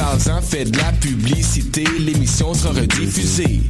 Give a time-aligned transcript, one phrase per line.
[0.00, 3.60] Parle-en, fais de la publicité, l'émission sera rediffusée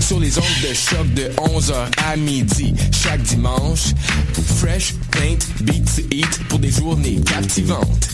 [0.00, 1.74] sur les ondes de choc de 11h
[2.06, 3.94] à midi chaque dimanche.
[4.58, 8.08] Fresh, paint, beat to eat pour des journées captivantes.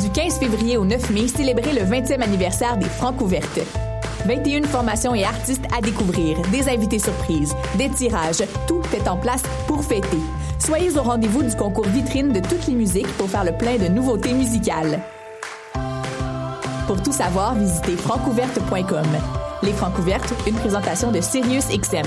[0.00, 3.60] Du 15 février au 9 mai, célébrez le 20e anniversaire des Francs ouvertes.
[4.24, 9.42] 21 formations et artistes à découvrir, des invités surprises, des tirages, tout est en place
[9.66, 10.18] pour fêter.
[10.64, 13.88] Soyez au rendez-vous du concours vitrine de toutes les musiques pour faire le plein de
[13.88, 15.00] nouveautés musicales.
[16.86, 19.06] Pour tout savoir, visitez francouverte.com.
[19.64, 22.06] Les Francouvertes, une présentation de Sirius XM.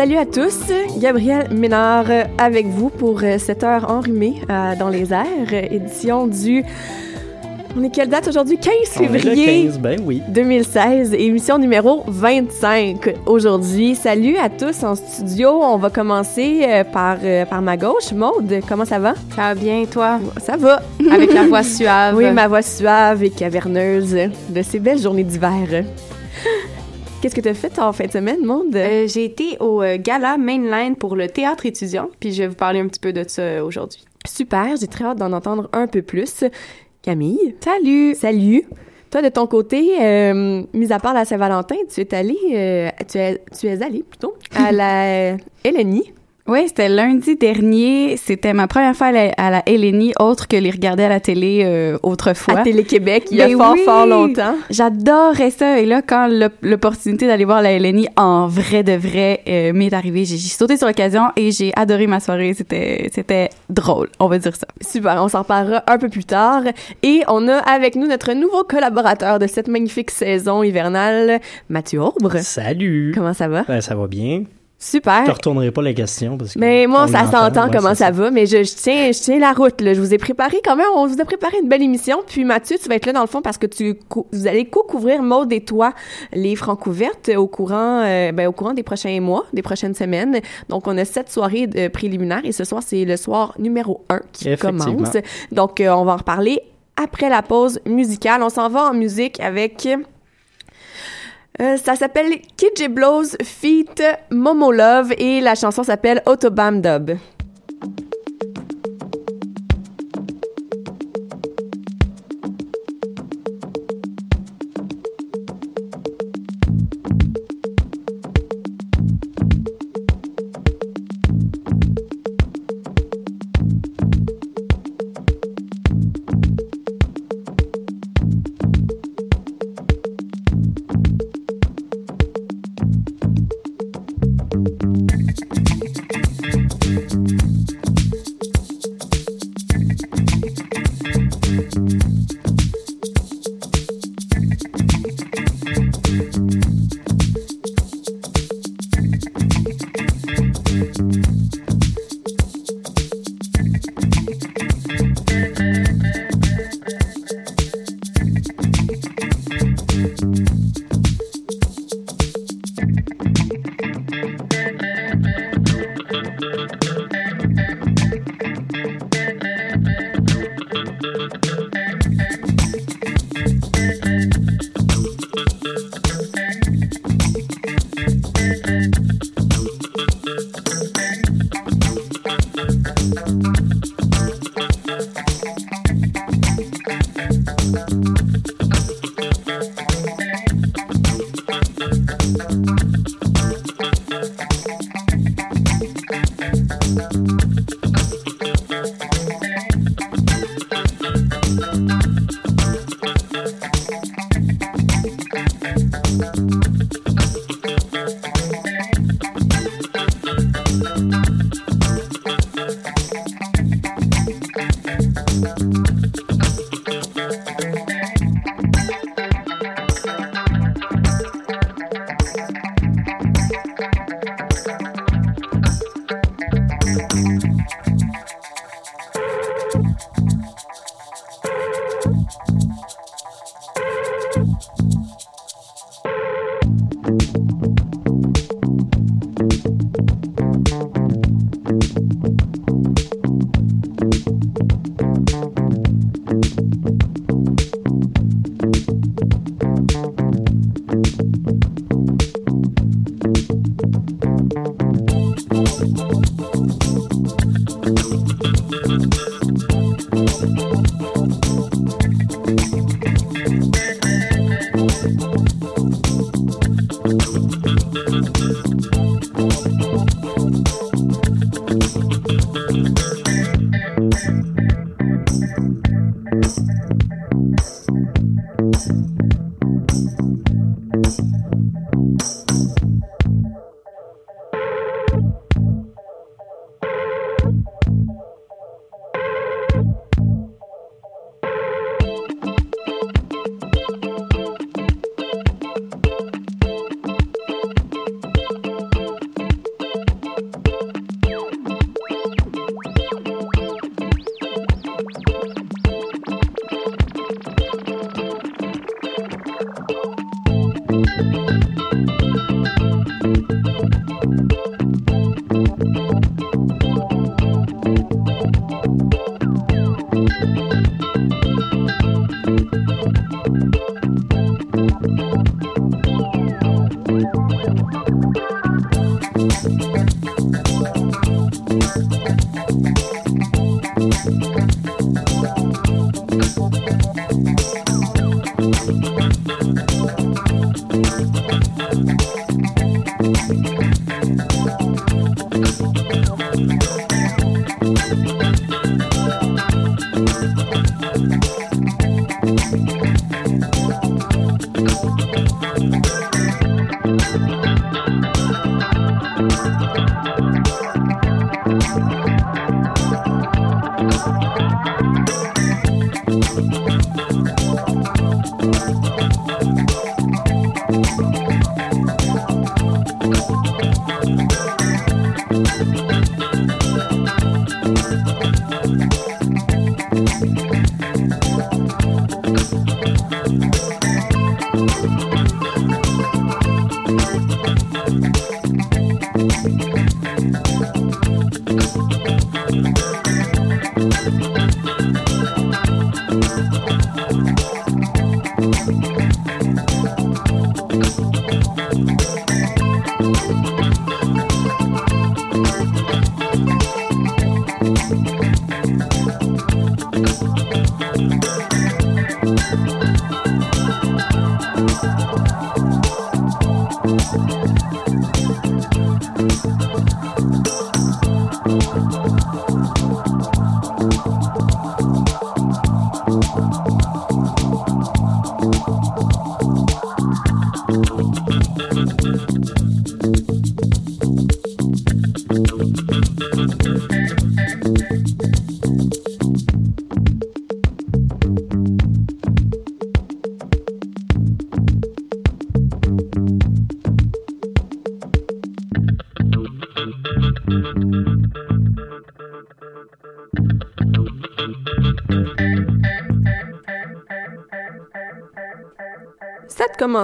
[0.00, 0.58] Salut à tous.
[0.98, 2.06] Gabriel Ménard
[2.38, 6.64] avec vous pour euh, cette heure enrhumée euh, dans les airs, édition du...
[7.76, 8.56] On est quelle date aujourd'hui?
[8.56, 10.22] 15 On est le février 15, ben oui.
[10.28, 13.94] 2016, émission numéro 25 aujourd'hui.
[13.94, 15.50] Salut à tous en studio.
[15.50, 17.18] On va commencer euh, par,
[17.50, 18.12] par ma gauche.
[18.14, 19.12] Maude, comment ça va?
[19.36, 20.18] Ça va bien, toi?
[20.38, 20.80] Ça va.
[21.12, 22.16] Avec la voix suave.
[22.16, 24.16] Oui, ma voix suave et caverneuse
[24.48, 25.84] de ces belles journées d'hiver.
[27.20, 28.74] Qu'est-ce que tu as fait en fin de semaine, Maude?
[28.74, 32.54] Euh, j'ai été au euh, gala Mainline pour le théâtre étudiant, puis je vais vous
[32.54, 34.02] parler un petit peu de ça euh, aujourd'hui.
[34.26, 36.44] Super, j'ai très hâte d'en entendre un peu plus.
[37.02, 37.56] Camille?
[37.60, 38.14] Salut!
[38.14, 38.64] Salut!
[39.10, 43.18] Toi, de ton côté, euh, mis à part la Saint-Valentin, tu es allée, euh, tu,
[43.18, 45.32] es, tu es allée plutôt à la
[45.64, 46.14] LNI.
[46.50, 48.16] Oui, c'était lundi dernier.
[48.16, 51.20] C'était ma première fois à la, à la LNI, autre que les regarder à la
[51.20, 52.58] télé euh, autrefois.
[52.58, 53.82] À Télé-Québec, il y a Mais fort, oui!
[53.84, 54.56] fort longtemps.
[54.68, 55.78] J'adorais ça.
[55.78, 59.92] Et là, quand l'op- l'opportunité d'aller voir la LNI en vrai de vrai euh, m'est
[59.94, 62.52] arrivée, j'ai sauté sur l'occasion et j'ai adoré ma soirée.
[62.52, 64.66] C'était c'était drôle, on va dire ça.
[64.80, 66.62] Super, on s'en reparlera un peu plus tard.
[67.04, 71.38] Et on a avec nous notre nouveau collaborateur de cette magnifique saison hivernale,
[71.68, 72.38] Mathieu Aubre.
[72.38, 73.12] Salut!
[73.14, 73.62] Comment ça va?
[73.68, 74.42] Ben, ça va bien.
[74.82, 75.20] Super.
[75.20, 76.58] Je te retournerai pas la question parce que.
[76.58, 79.38] Mais moi, on ça s'entend ouais, comment ça, va, mais je, je tiens, je tiens
[79.38, 79.78] la route.
[79.82, 79.92] Là.
[79.92, 82.22] Je vous ai préparé quand même, on vous a préparé une belle émission.
[82.26, 83.98] Puis Mathieu, tu vas être là dans le fond parce que tu,
[84.32, 85.92] vous allez co-couvrir Maude et toi
[86.32, 90.40] les francs ouvertes au courant, euh, ben, au courant des prochains mois, des prochaines semaines.
[90.70, 94.20] Donc, on a sept soirées de préliminaires et ce soir, c'est le soir numéro un
[94.32, 95.14] qui commence.
[95.52, 96.58] Donc, euh, on va en reparler
[96.96, 98.42] après la pause musicale.
[98.42, 99.86] On s'en va en musique avec...
[101.60, 107.18] Euh, ça s'appelle Kid J Blows feat Momo Love et la chanson s'appelle Autobahn Dub.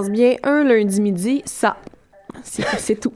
[0.03, 1.77] Bien un lundi midi, ça.
[2.43, 3.15] C'est tout.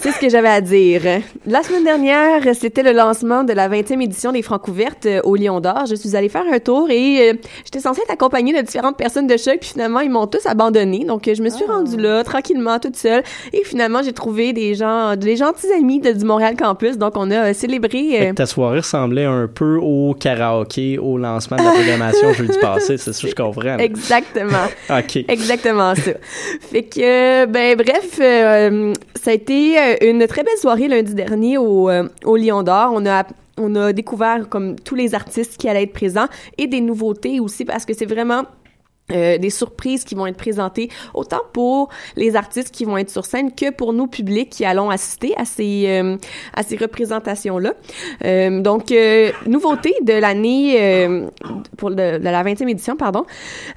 [0.00, 1.02] C'est ce que j'avais à dire.
[1.46, 5.60] La semaine dernière, c'était le lancement de la 20e édition des Francouvertes euh, au Lion
[5.60, 5.86] d'Or.
[5.88, 9.26] Je suis allée faire un tour et euh, j'étais censée être accompagnée de différentes personnes
[9.26, 11.04] de choc, puis finalement, ils m'ont tous abandonnée.
[11.04, 13.22] Donc, je me suis rendue là, tranquillement, toute seule.
[13.52, 16.98] Et finalement, j'ai trouvé des gens, des gentils amis de, du Montréal Campus.
[16.98, 18.28] Donc, on a euh, célébré...
[18.28, 22.96] Euh, ta soirée ressemblait un peu au karaoké au lancement de la programmation jeudi passé,
[22.96, 23.78] c'est ça que je comprends.
[23.78, 24.66] Exactement.
[24.90, 25.24] OK.
[25.28, 26.12] Exactement ça.
[26.60, 31.58] Fait que, ben bref, euh, ça a été euh, une très belle soirée lundi dernier
[31.58, 32.92] au, euh, au Lion d'Or.
[32.94, 33.24] On a
[33.58, 36.26] on a découvert comme tous les artistes qui allaient être présents
[36.58, 38.42] et des nouveautés aussi parce que c'est vraiment
[39.12, 43.24] euh, des surprises qui vont être présentées autant pour les artistes qui vont être sur
[43.24, 46.16] scène que pour nous publics qui allons assister à ces euh,
[46.54, 47.74] à ces représentations là.
[48.24, 51.06] Euh, donc euh, nouveauté de l'année
[51.76, 53.24] pour de, de, la 20e édition pardon.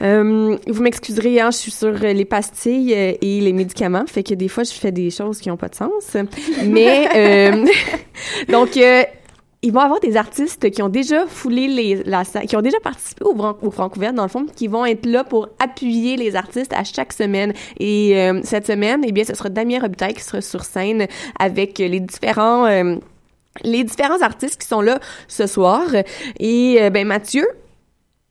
[0.01, 4.63] vous m'excuserez hein, je suis sur les pastilles et les médicaments fait que des fois
[4.63, 6.17] je fais des choses qui ont pas de sens.
[6.65, 7.07] Mais
[8.49, 8.79] donc
[9.61, 13.25] ils vont avoir des artistes qui ont déjà foulé les, la, qui ont déjà participé
[13.25, 16.83] au, au Francouvert, dans le fond, qui vont être là pour appuyer les artistes à
[16.83, 17.53] chaque semaine.
[17.79, 21.77] Et euh, cette semaine, eh bien, ce sera Damien Robitaille qui sera sur scène avec
[21.77, 22.65] les différents...
[22.65, 22.95] Euh,
[23.63, 25.83] les différents artistes qui sont là ce soir.
[26.39, 27.45] Et euh, ben Mathieu,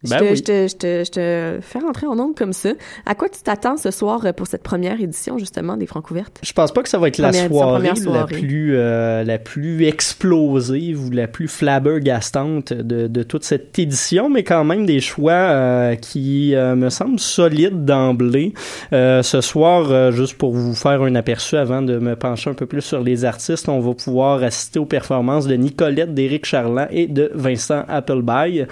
[0.04, 0.36] ben je, te, oui.
[0.36, 2.70] je, te, je, te, je te fais rentrer en ongle comme ça.
[3.06, 6.38] À quoi tu t'attends ce soir pour cette première édition, justement, des Francouvertes?
[6.42, 8.40] Je pense pas que ça va être la Première soirée, édition, première la soirée.
[8.40, 14.44] plus euh, la plus explosive ou la plus flabbergastante de, de toute cette édition, mais
[14.44, 18.54] quand même des choix euh, qui euh, me semblent solides d'emblée.
[18.92, 22.54] Euh, ce soir, euh, juste pour vous faire un aperçu avant de me pencher un
[22.54, 26.88] peu plus sur les artistes, on va pouvoir assister aux performances de Nicolette, d'Éric Charland
[26.90, 28.64] et de Vincent Appleby.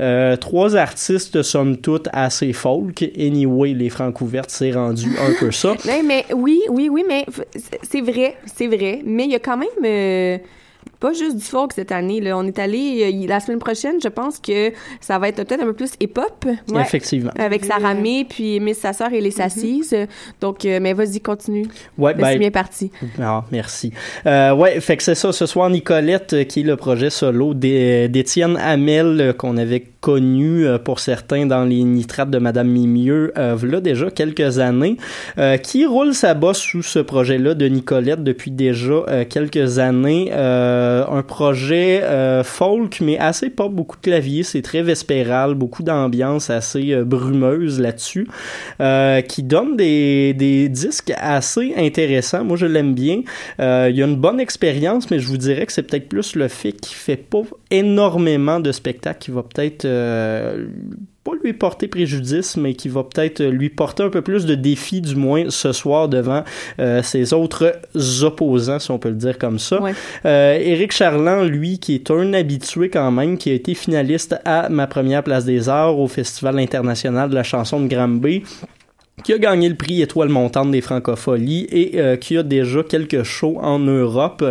[0.00, 0.36] Euh,
[0.74, 3.02] artistes, somme toute, assez folk.
[3.18, 5.74] Anyway, les Francouvertes, c'est rendu un peu ça.
[6.04, 7.24] Mais, oui, oui, oui, mais
[7.82, 9.00] c'est vrai, c'est vrai.
[9.04, 10.38] Mais il y a quand même euh,
[11.02, 12.20] pas juste du folk cette année.
[12.20, 12.38] Là.
[12.38, 15.66] On est allé euh, la semaine prochaine, je pense que ça va être peut-être un
[15.66, 16.46] peu plus hip-hop.
[16.70, 16.80] Ouais.
[16.80, 17.32] Effectivement.
[17.38, 19.94] Avec Sarah May, puis Miss Sasseur et les Sassises.
[20.40, 21.66] Donc, euh, mais vas-y, continue.
[21.98, 22.90] Ouais, C'est ben, bien parti.
[23.20, 23.92] Ah, merci.
[24.26, 25.32] Euh, ouais, fait que c'est ça.
[25.32, 30.66] Ce soir, Nicolette, euh, qui est le projet solo d'É- d'Étienne Hamel, qu'on avait connu
[30.84, 34.96] pour certains dans les nitrates de Madame Mimieux, euh, là déjà quelques années,
[35.38, 40.30] euh, qui roule sa bosse sous ce projet-là de Nicolette depuis déjà euh, quelques années.
[40.32, 45.82] Euh, un projet euh, folk, mais assez pas beaucoup de clavier, c'est très vespéral, beaucoup
[45.82, 48.26] d'ambiance assez euh, brumeuse là-dessus,
[48.80, 52.44] euh, qui donne des, des disques assez intéressants.
[52.44, 53.22] Moi, je l'aime bien.
[53.60, 56.36] Euh, il y a une bonne expérience, mais je vous dirais que c'est peut-être plus
[56.36, 60.66] le fait qu'il fait pas énormément de spectacles qui va peut-être euh,
[61.24, 65.00] pas lui porter préjudice, mais qui va peut-être lui porter un peu plus de défis,
[65.00, 66.42] du moins ce soir, devant
[66.80, 67.80] euh, ses autres
[68.22, 69.80] opposants, si on peut le dire comme ça.
[69.80, 69.94] Ouais.
[70.24, 74.68] Euh, Éric Charland, lui, qui est un habitué quand même, qui a été finaliste à
[74.68, 78.42] ma première place des arts au Festival international de la chanson de Granby
[79.22, 83.22] qui a gagné le prix Étoile montante des Francopholies et euh, qui a déjà quelques
[83.22, 84.44] shows en Europe.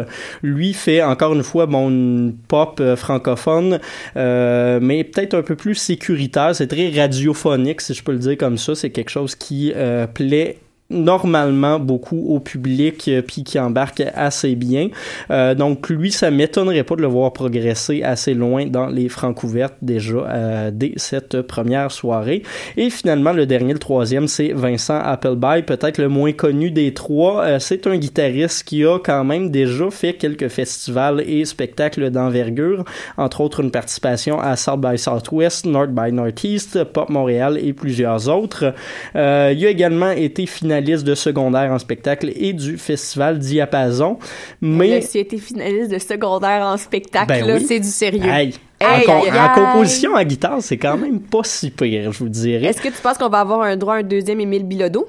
[0.44, 3.80] Lui fait encore une fois bon une pop euh, francophone,
[4.16, 6.56] euh, mais peut-être un peu plus sécuritaire.
[6.56, 8.76] C'est très radiophonique, si je peux le dire comme ça.
[8.76, 10.58] C'est quelque chose qui euh, plaît
[10.92, 14.90] normalement beaucoup au public euh, puis qui embarque assez bien.
[15.30, 19.44] Euh, donc lui, ça m'étonnerait pas de le voir progresser assez loin dans les francs
[19.44, 22.44] ouvertes déjà euh, dès cette première soirée.
[22.78, 27.44] Et finalement, le dernier, le troisième, c'est Vincent Appleby, peut-être le moins connu des trois.
[27.44, 32.84] Euh, c'est un guitariste qui a quand même déjà fait quelques festivals et spectacles d'envergure,
[33.18, 38.30] entre autres une participation à South by Southwest, North by Northeast, Pop Montréal et plusieurs
[38.30, 38.74] autres.
[39.16, 44.18] Euh, il a également été finaliste de secondaire en spectacle et du festival Diapason.
[44.62, 47.66] Mais as été finaliste de secondaire en spectacle, Ben là, oui.
[47.68, 48.24] c'est du sérieux.
[48.26, 49.50] Hey, en, aïe, en aïe.
[49.56, 52.66] composition à guitare, c'est quand même pas si pire, je vous dirais.
[52.68, 55.08] Est-ce que tu penses qu'on va avoir un droit à un deuxième Émile Bilodeau?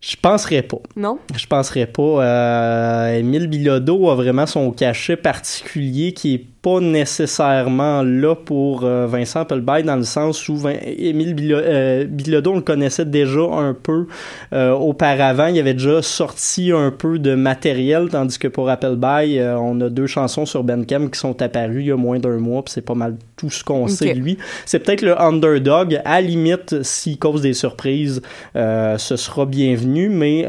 [0.00, 0.78] Je penserais pas.
[0.96, 1.18] Non?
[1.36, 2.02] Je penserais pas.
[2.02, 9.06] Euh, Émile Bilodeau a vraiment son cachet particulier qui est pas nécessairement là pour euh,
[9.06, 13.72] Vincent Applebaum dans le sens où Vin- Émile euh, Bilodeau on le connaissait déjà un
[13.74, 14.06] peu
[14.52, 15.46] euh, auparavant.
[15.46, 19.88] Il avait déjà sorti un peu de matériel, tandis que pour Applebaum, euh, on a
[19.88, 22.84] deux chansons sur Bandcamp qui sont apparues il y a moins d'un mois, puis c'est
[22.84, 24.36] pas mal tout ce qu'on sait de lui.
[24.66, 26.00] C'est peut-être le underdog.
[26.04, 28.20] À la limite, s'il cause des surprises,
[28.54, 30.46] ce sera bienvenu, mais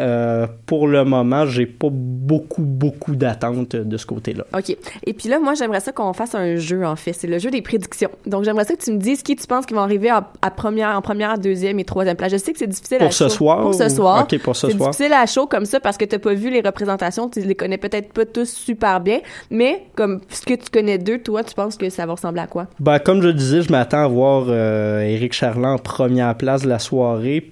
[0.65, 4.45] pour le moment, j'ai pas beaucoup, beaucoup d'attentes de ce côté-là.
[4.57, 4.75] OK.
[5.05, 7.13] Et puis là, moi, j'aimerais ça qu'on fasse un jeu, en fait.
[7.13, 8.09] C'est le jeu des prédictions.
[8.25, 10.51] Donc, j'aimerais ça que tu me dises qui tu penses qui vont arriver à, à
[10.51, 12.31] première, en première, deuxième et troisième place.
[12.31, 13.29] Je sais que c'est difficile à Pour ce chaud.
[13.29, 13.61] soir?
[13.61, 14.23] Pour ce ou- soir.
[14.31, 14.89] OK, pour ce C'est soir.
[14.91, 17.77] difficile à chaud comme ça parce que t'as pas vu les représentations, tu les connais
[17.77, 21.77] peut-être pas tous super bien, mais comme ce que tu connais d'eux, toi, tu penses
[21.77, 22.67] que ça va ressembler à quoi?
[22.79, 26.69] Ben, comme je disais, je m'attends à voir euh, Éric Charland en première place de
[26.69, 27.51] la soirée.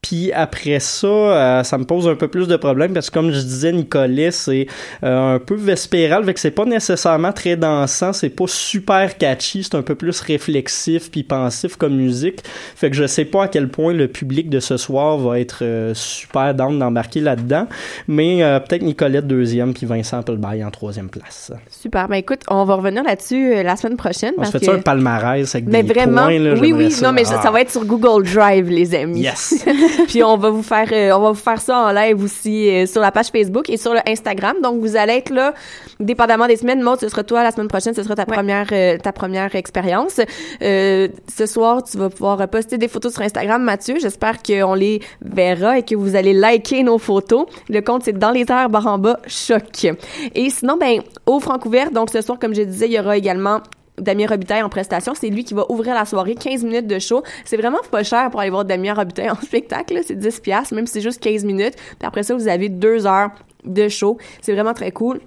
[0.00, 3.32] Puis après ça, euh, ça me pose un peu plus de problèmes parce que comme
[3.32, 4.68] je disais, Nicolas, c'est
[5.02, 9.64] euh, un peu vespéral, fait que c'est pas nécessairement très dansant, c'est pas super catchy,
[9.64, 12.44] c'est un peu plus réflexif puis pensif comme musique.
[12.76, 15.58] Fait que je sais pas à quel point le public de ce soir va être
[15.62, 17.66] euh, super down d'embarquer là-dedans,
[18.06, 18.38] mais
[18.68, 21.50] peut-être Nicolette deuxième puis Vincent Applebaye en troisième place.
[21.68, 22.08] Super.
[22.08, 24.32] Ben écoute, on va revenir là-dessus la semaine prochaine.
[24.38, 27.06] On se fait un palmarès avec mais des vraiment, points, là, oui, oui, ça.
[27.08, 27.50] non, mais ça Ah.
[27.50, 29.22] va être sur Google Drive, les amis.
[29.22, 29.64] Yes.
[30.08, 32.86] puis on va vous faire euh, on va vous faire ça en live aussi euh,
[32.86, 34.56] sur la page Facebook et sur le Instagram.
[34.62, 35.54] Donc vous allez être là
[36.00, 36.82] dépendamment des semaines.
[36.82, 40.20] Maud, ce sera toi la semaine prochaine, ce sera ta première euh, ta première expérience.
[40.62, 43.96] Euh, ce soir, tu vas pouvoir poster des photos sur Instagram, Mathieu.
[44.00, 47.46] J'espère qu'on les verra et que vous allez liker nos photos.
[47.68, 49.86] Le compte c'est dans les airs barre en bas choc.
[50.34, 53.60] Et sinon ben au Francouvert, donc ce soir comme je disais, il y aura également
[54.00, 55.14] Damien Robitaille en prestation.
[55.14, 57.22] C'est lui qui va ouvrir la soirée, 15 minutes de show.
[57.44, 60.00] C'est vraiment pas cher pour aller voir Damien Robitaille en spectacle.
[60.04, 61.74] C'est 10 piastres, même si c'est juste 15 minutes.
[61.76, 63.30] Puis après ça, vous avez deux heures
[63.64, 64.18] de show.
[64.40, 65.20] C'est vraiment très cool.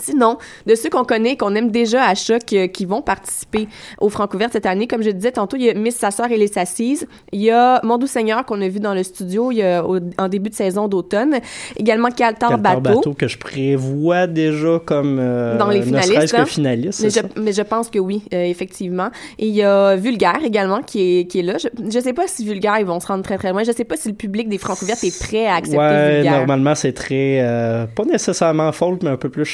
[0.00, 3.68] Sinon, de ceux qu'on connaît, qu'on aime déjà à Choc, euh, qui vont participer
[4.00, 6.36] au Francouverte cette année, comme je disais tantôt, il y a Miss Sa sœur et
[6.36, 7.06] les Assises.
[7.32, 9.84] Il y a Mon Doux Seigneur qu'on a vu dans le studio il y a,
[9.84, 11.36] au- en début de saison d'automne.
[11.76, 13.14] Également Caltar Caltar Bateau.
[13.14, 16.44] que je prévois déjà comme euh, Dans les ne finalistes, serait-ce hein?
[16.44, 17.02] que finaliste.
[17.02, 17.22] Mais je, ça?
[17.36, 19.08] mais je pense que oui, euh, effectivement.
[19.38, 21.54] Et il y a Vulgaire également qui est, qui est là.
[21.58, 23.62] Je, je sais pas si Vulgaire, ils vont se rendre très très loin.
[23.64, 26.38] Je sais pas si le public des Francouvertes est prêt à accepter Ouais, Vulgaire.
[26.38, 29.44] normalement c'est très euh, pas nécessairement folk mais un peu plus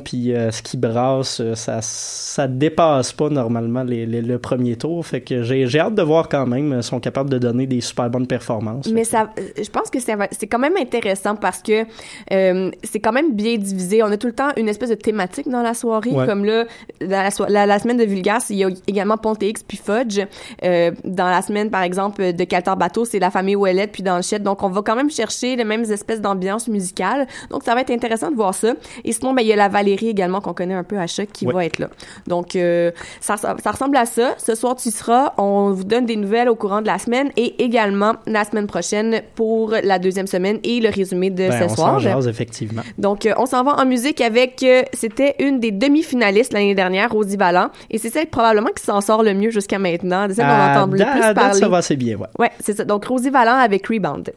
[0.00, 4.76] puis euh, ce qui brasse euh, ça ça dépasse pas normalement les, les- le premier
[4.76, 7.80] tour fait que j'ai hâte de voir quand même euh, sont capables de donner des
[7.80, 8.88] super bonnes performances.
[8.92, 11.84] Mais ça, je pense que c'est quand même intéressant parce que
[12.32, 14.02] euh, c'est quand même bien divisé.
[14.02, 16.10] On a tout le temps une espèce de thématique dans la soirée.
[16.10, 16.26] Ouais.
[16.26, 16.64] Comme là,
[17.00, 19.78] dans la, so- la, la semaine de Vulgaire, il y a également Ponte X puis
[19.78, 20.20] Fudge.
[20.64, 24.42] Euh, dans la semaine, par exemple, de Caltar Bateau, c'est la famille Ouellette puis Danchette.
[24.42, 27.26] Donc, on va quand même chercher les mêmes espèces d'ambiance musicale.
[27.50, 28.74] Donc, ça va être intéressant de voir ça.
[29.04, 31.28] Et sinon, ben, il y a la Valérie également qu'on connaît un peu à choc
[31.32, 31.54] qui Ouais.
[31.54, 31.88] va être là.
[32.26, 34.34] Donc, euh, ça, ça ressemble à ça.
[34.38, 35.32] Ce soir, tu y seras.
[35.38, 39.22] On vous donne des nouvelles au courant de la semaine et également la semaine prochaine
[39.34, 41.98] pour la deuxième semaine et le résumé de Ben, ce on soir.
[42.00, 42.82] jase effectivement.
[42.98, 47.10] Donc, euh, on s'en va en musique avec, euh, c'était une des demi-finalistes l'année dernière,
[47.10, 47.70] Rosie Vallant.
[47.90, 50.28] Et c'est celle probablement qui s'en sort le mieux jusqu'à maintenant.
[50.28, 51.58] De celle qu'on entend le plus parler.
[51.60, 52.26] ça va assez bien ouais.
[52.38, 52.84] Ouais, c'est ça.
[52.84, 54.32] Donc, Rosie Vallant avec Rebound.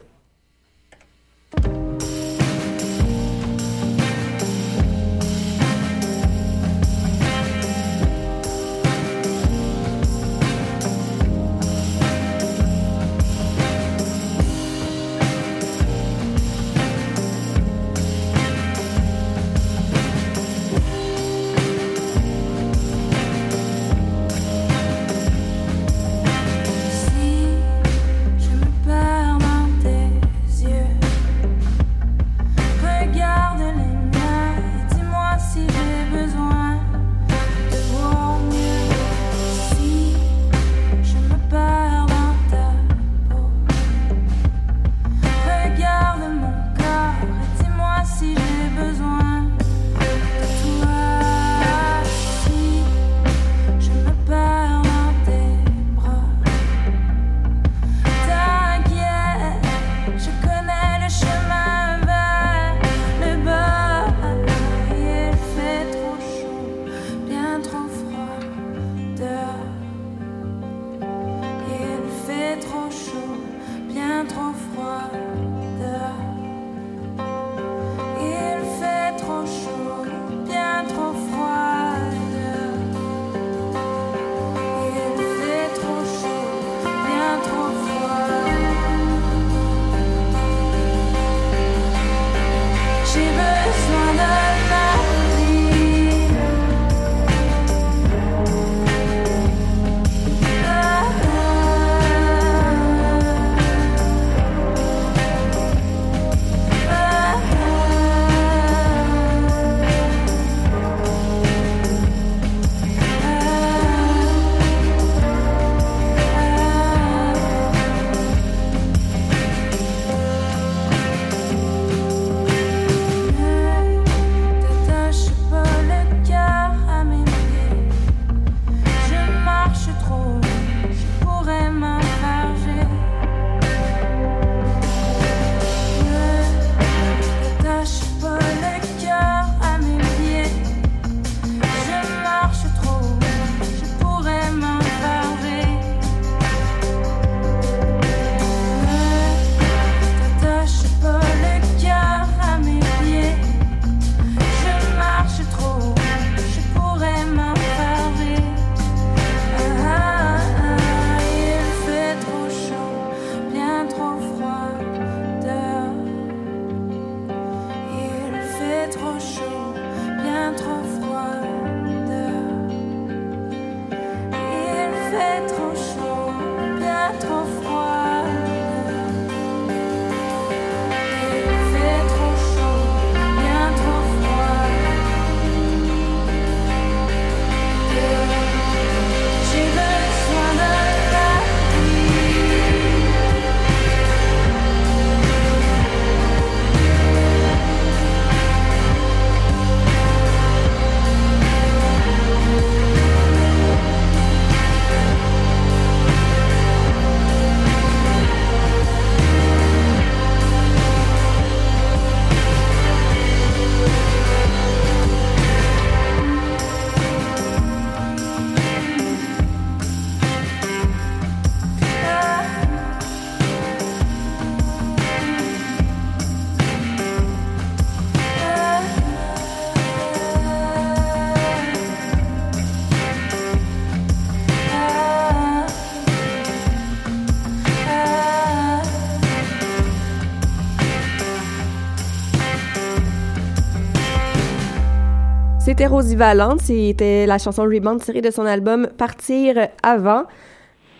[245.76, 250.22] C'était Rosie Valente, c'était la chanson Rebound tirée de son album Partir avant.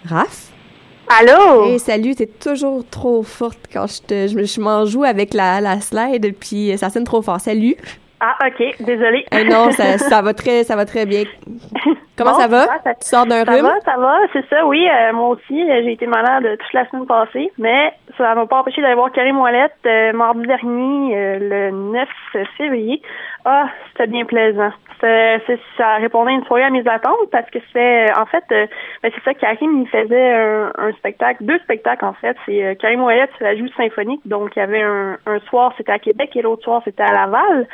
[0.05, 0.51] Raph?
[1.07, 1.67] Allô?
[1.67, 5.61] Hey, salut, t'es toujours trop forte quand je te, je, je m'en joue avec la,
[5.61, 7.39] la slide, puis ça sonne trop fort.
[7.39, 7.77] Salut.
[8.19, 9.25] Ah, ok, désolée.
[9.31, 11.23] Eh non, ça, ça va très, ça va très bien.
[12.16, 12.64] Comment Bon, ça va?
[12.85, 13.62] ça- Tu sors d'un Ça rhume?
[13.62, 14.87] va, ça va, c'est ça, oui.
[14.88, 18.46] euh, moi aussi, euh, j'ai été malade euh, toute la semaine passée, mais ça m'a
[18.46, 22.09] pas empêché d'aller voir Karim Ouellette euh, mardi dernier, euh, le 9
[22.57, 23.03] février.
[23.44, 24.70] Ah, c'était bien plaisant.
[25.77, 28.68] Ça répondait une soirée à mes attentes parce que c'est, en fait, ben,
[29.03, 32.37] c'est ça, Karim, il faisait un, un spectacle, deux spectacles en fait.
[32.46, 35.92] C'est Karim Ouellette, c'est la joue symphonique, donc il y avait un, un soir, c'était
[35.92, 37.66] à Québec et l'autre soir, c'était à Laval.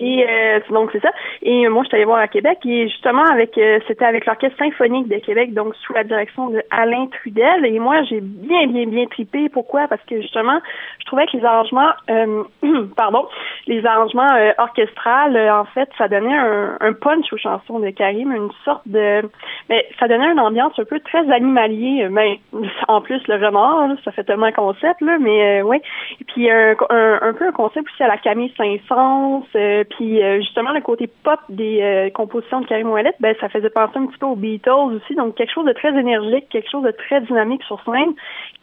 [0.00, 1.10] Et euh, donc c'est ça.
[1.42, 5.08] Et moi, je suis allée voir à Québec et justement avec c'était avec l'orchestre symphonique
[5.08, 7.64] de Québec, donc sous la direction de Alain Trudel.
[7.66, 9.48] Et moi, j'ai bien bien bien tripé.
[9.48, 9.88] Pourquoi?
[9.88, 10.60] Parce que justement,
[11.00, 12.44] je trouvais que les arrangements, euh,
[12.96, 13.26] pardon,
[13.66, 17.90] les arrangements euh, orchestrales, euh, en fait, ça donnait un, un punch aux chansons de
[17.90, 19.22] Karim, une sorte de,
[19.68, 22.08] mais ça donnait une ambiance un peu très animalier.
[22.10, 22.40] Mais
[22.88, 25.82] en plus le renard, là, ça fait tellement un concept là, mais euh, ouais.
[26.20, 29.44] Et puis un, un, peu un concept aussi à la Camille Saint-Saëns,
[29.90, 34.06] puis justement le côté pop des compositions de Karim Ouellet, ben ça faisait penser un
[34.06, 37.20] petit peu aux Beatles aussi, donc quelque chose de très énergique, quelque chose de très
[37.22, 38.12] dynamique sur scène.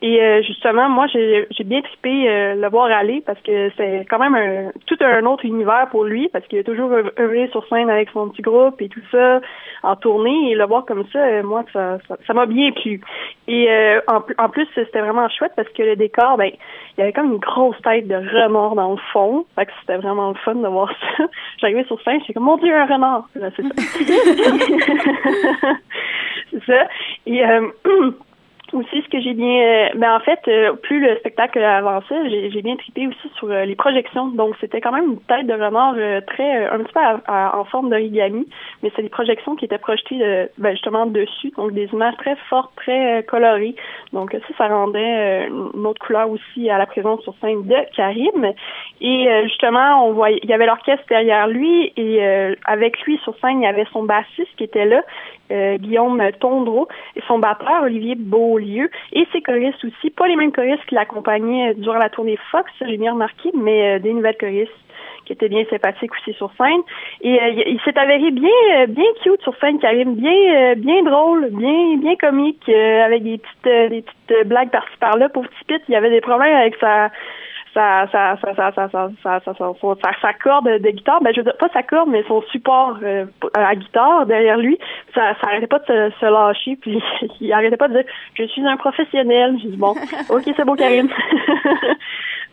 [0.02, 4.20] Et euh, justement, moi j'ai bien trippé euh, le voir aller parce que c'est quand
[4.20, 7.68] même un, tout un autre univers pour lui parce qu'il a toujours œuv- œuvré sur
[7.68, 9.42] scène avec son petit groupe et tout ça
[9.84, 13.02] en tournée et le voir comme ça, euh, moi ça ça ça m'a bien plu.
[13.48, 16.50] Et euh, en, en plus c'était vraiment chouette parce que le décor, ben
[16.98, 19.46] il y avait comme une grosse tête de renard dans le fond.
[19.56, 21.26] Fait que c'était vraiment le fun de voir ça.
[21.58, 23.24] J'arrivais sur scène, j'étais comme mon Dieu, un renard.
[23.34, 23.52] C'est ça.
[26.52, 26.88] c'est ça.
[27.26, 27.70] Et euh,
[28.74, 32.62] aussi ce que j'ai bien euh, ben en fait euh, plus le spectacle avançait j'ai
[32.62, 34.28] bien trippé aussi sur euh, les projections.
[34.28, 35.96] Donc c'était quand même une tête de renard
[36.28, 38.48] très un petit peu en forme d'origami
[38.84, 42.72] mais c'est des projections qui étaient projetées ben, justement dessus donc des images très fortes
[42.76, 43.76] très colorées.
[44.14, 48.54] Donc ça ça rendait une autre couleur aussi à la présence sur scène de Karim.
[49.02, 52.22] Et justement on voyait il y avait l'orchestre derrière lui et
[52.66, 55.02] avec lui sur scène il y avait son bassiste qui était là
[55.78, 58.16] Guillaume Tondreau et son batteur Olivier
[58.60, 62.72] Beaulieu et ses choristes aussi, pas les mêmes choristes qui l'accompagnaient durant la tournée Fox,
[62.82, 64.72] j'ai bien remarqué, mais euh, des nouvelles choristes
[65.26, 66.82] qui étaient bien sympathiques aussi sur scène.
[67.22, 71.04] Et euh, il, s'est avéré bien euh, bien cute sur scène, Karim, bien euh, bien
[71.04, 75.30] drôle, bien bien comique, euh, avec des petites euh, des petites euh, blagues par-ci par-là.
[75.30, 77.12] Pour Pete, il y avait des problèmes avec sa
[77.74, 81.40] sa sa sa sa sa sa sa sa, sa- sa- corde de guitare, ben je
[81.42, 84.78] veux dire pas sa corde mais son support euh, à guitare derrière lui,
[85.14, 87.02] ça ça arrêtait pas de se, se lâcher puis
[87.42, 88.04] il arrêtait pas de dire
[88.36, 89.58] je suis un professionnel.
[89.62, 89.96] J'ai dit bon,
[90.30, 91.10] OK, c'est beau Karine.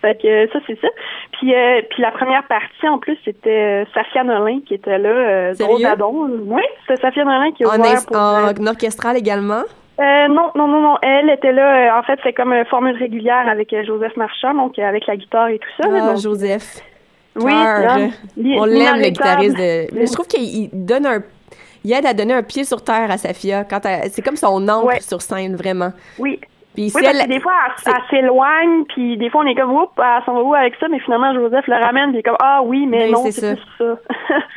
[0.02, 0.88] fait que euh, ça c'est ça.
[1.33, 5.09] Puis euh, puis la première partie en plus c'était euh, Safia Nolin qui était là
[5.09, 6.29] euh, drôle d'adon.
[6.46, 9.62] Oui, c'était Safia Nolin qui a En, ouvert pour euh, en orchestral également?
[10.00, 10.96] Euh, non, non, non, non.
[11.02, 11.96] Elle était là.
[11.96, 15.06] euh, en fait, c'est comme une formule régulière avec euh, Joseph Marchand, donc euh, avec
[15.06, 15.88] la guitare et tout ça.
[15.90, 16.80] Ah, donc- Joseph.
[17.37, 19.94] oui, On l'aime, le guitariste de...
[19.94, 21.18] Mais je trouve qu'il il donne un...
[21.85, 23.64] Il aide à donner un pied sur terre à Safia.
[23.64, 23.80] Quand
[24.11, 25.00] C'est comme son Ouais.
[25.00, 25.92] sur scène, vraiment.
[26.18, 26.40] Oui.
[26.74, 27.52] Puis Oui, parce elle- que des fois,
[27.87, 30.88] elle, s'éloigne, puis des fois, on est comme, oups, elle s'en va où avec ça,
[30.88, 33.32] mais finalement, Joseph le ramène, puis il est comme, ah oui, mais Ben, non, c'est
[33.32, 33.54] ça.
[33.54, 33.96] plus ça.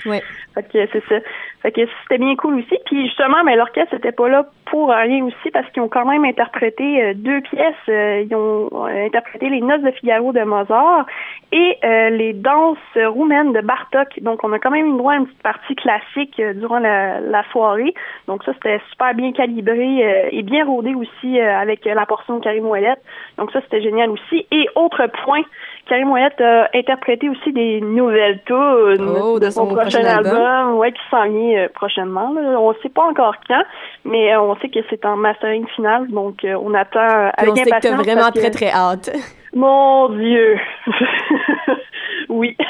[0.56, 1.15] Fait que c'est ça.
[1.62, 2.78] Fait que c'était bien cool aussi.
[2.86, 6.24] Puis justement, mais l'orchestre n'était pas là pour rien aussi parce qu'ils ont quand même
[6.24, 7.76] interprété euh, deux pièces.
[7.89, 11.06] Euh, ils ont euh, interprété les Noces de Figaro de Mozart
[11.52, 11.78] et
[12.12, 14.19] les danses roumaines de Bartok.
[14.22, 17.93] Donc on a quand même eu droit à une petite partie classique durant la, soirée.
[18.28, 22.67] Donc ça c'était super bien calibré et bien rodé aussi avec la portion de Karim
[22.67, 23.02] Ouellette.
[23.39, 24.45] Donc ça c'était génial aussi.
[24.52, 25.41] Et autre point,
[25.88, 30.76] Karim Ouellette a interprété aussi des nouvelles tunes Oh, de son prochain album.
[30.78, 32.32] ouais, qui s'en vient euh, prochainement.
[32.34, 32.60] là.
[32.60, 33.63] On ne sait pas encore quand,
[34.06, 37.56] mais euh, on sait que c'est en mastering final, donc euh, on attend avec on
[37.56, 39.10] sait que impatience vraiment que- très, très hâte.
[39.54, 40.60] Mon Dieu!
[42.30, 42.56] oui.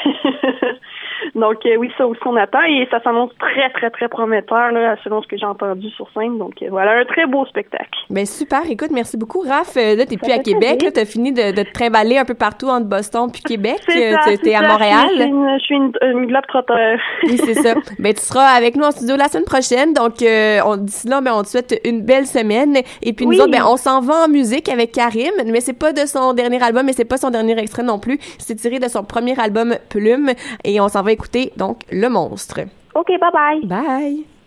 [1.34, 4.96] donc euh, oui, ça aussi on attend et ça s'annonce très, très, très prometteur là,
[5.04, 6.38] selon ce que j'ai entendu sur scène.
[6.38, 7.90] Donc euh, voilà, un très beau spectacle.
[8.10, 9.76] Ben super, écoute, merci beaucoup, Raph.
[9.76, 12.34] Euh, Là, t'es plus à Québec, là, t'as fini de, de te trimballer un peu
[12.34, 13.76] partout entre Boston puis Québec.
[13.88, 14.68] C'est Euh, T'es à ça.
[14.68, 15.08] Montréal.
[15.10, 16.98] Je suis une, je suis une, une globe-trotteur.
[17.24, 17.74] Oui, c'est ça.
[17.98, 19.92] Ben, tu seras avec nous en studio la semaine prochaine.
[19.92, 22.76] Donc, euh, on, d'ici là, ben, on te souhaite une belle semaine.
[23.02, 25.32] Et puis, nous autres, ben, on s'en va en musique avec Karim.
[25.46, 28.18] Mais c'est pas de son dernier album, mais c'est pas son dernier extrait non plus.
[28.38, 30.30] C'est tiré de son premier album, Plume.
[30.64, 32.60] Et on s'en va écouter, donc, Le Monstre.
[32.94, 33.66] OK, bye-bye.
[33.66, 34.16] Bye!
[34.16, 34.39] Le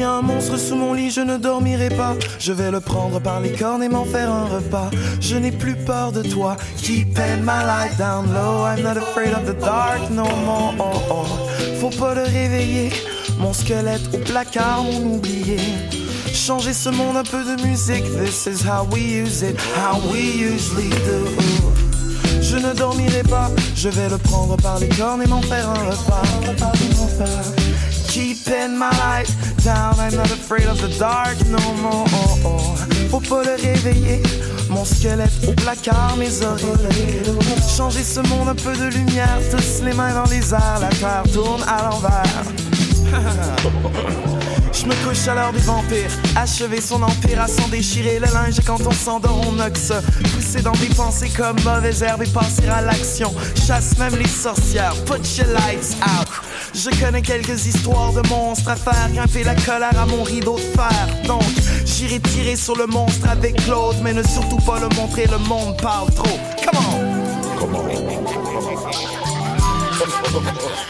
[0.00, 2.16] y un monstre sous mon lit, je ne dormirai pas.
[2.38, 4.90] Je vais le prendre par les cornes et m'en faire un repas.
[5.20, 6.56] Je n'ai plus peur de toi.
[6.78, 8.64] Keeping my light down low.
[8.64, 10.74] I'm not afraid of the dark no more.
[10.78, 11.26] Oh, oh.
[11.80, 12.90] Faut pas le réveiller.
[13.38, 15.58] Mon squelette au placard, mon oublié.
[16.32, 18.04] Changer ce monde, un peu de musique.
[18.18, 21.26] This is how we use it, how we usually do.
[22.40, 25.90] Je ne dormirai pas, je vais le prendre par les cornes et m'en faire un
[25.90, 26.22] repas.
[28.10, 32.76] Keeping my light down, I'm not afraid of the dark no more.
[33.08, 34.20] Faut pas le réveiller,
[34.68, 37.22] mon squelette au placard, mes oreilles.
[37.76, 41.22] Changer ce monde, un peu de lumière, tous les mains dans les airs, la terre
[41.32, 42.44] tourne à l'envers.
[44.72, 48.60] Je me couche à l'heure des vampires, achever son empire à s'en déchirer le linge
[48.64, 49.92] quand on s'endort on oxe.
[50.34, 53.34] Pousser dans des pensées comme mauvaise herbe et passer à l'action.
[53.66, 56.28] Chasse même les sorcières, put your lights out.
[56.72, 60.60] Je connais quelques histoires de monstres à faire grimper la colère à mon rideau de
[60.60, 61.08] fer.
[61.26, 61.42] Donc
[61.84, 65.76] j'irai tirer sur le monstre avec Claude, mais ne surtout pas le montrer, le monde
[65.82, 66.38] parle trop.
[66.64, 67.20] Come on!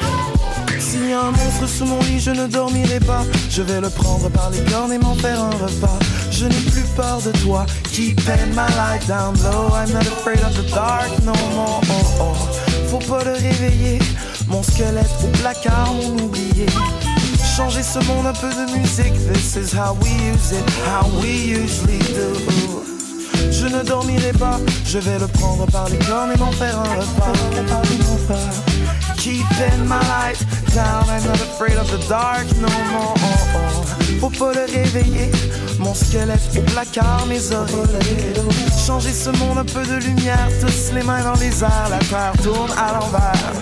[1.13, 3.25] un monstre sous mon lit, je ne dormirai pas.
[3.51, 5.99] Je vais le prendre par les cornes et m'en faire un repas.
[6.31, 7.67] Je n'ai plus peur de toi.
[7.93, 9.75] Keeping my light down low.
[9.75, 11.81] I'm not afraid of the dark no more.
[11.91, 12.89] Oh, oh.
[12.91, 13.99] Faut pas le réveiller.
[14.49, 16.67] Mon squelette au placard, mon oublié.
[17.57, 19.15] Changer ce monde, un peu de musique.
[19.33, 22.81] This is how we use it, how we usually do.
[23.51, 27.01] Je ne dormirai pas, je vais le prendre par les cornes et m'en faire un
[27.01, 27.33] repas.
[29.17, 30.39] Keeping my light
[30.75, 33.15] down, I'm not afraid of the dark no more.
[34.21, 35.31] Faut pas le réveiller,
[35.79, 38.35] mon squelette au placard, mes oreilles.
[38.87, 42.33] Changer ce monde, un peu de lumière, tous les mains dans les airs, la terre
[42.43, 43.53] tourne à l'envers.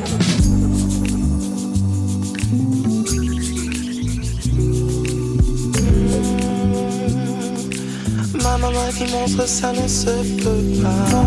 [8.43, 10.11] Ma maman dit monstre, ça ne se
[10.43, 11.19] peut pas.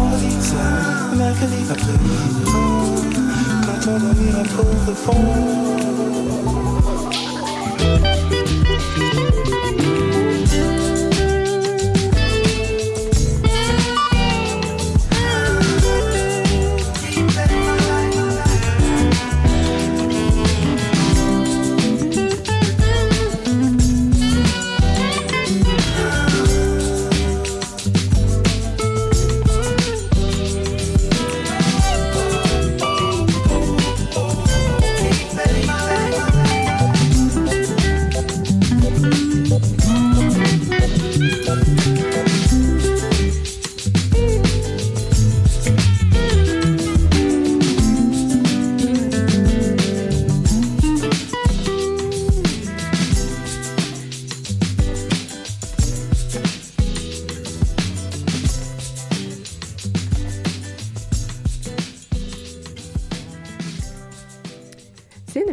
[3.88, 5.72] On dormira pour de bon.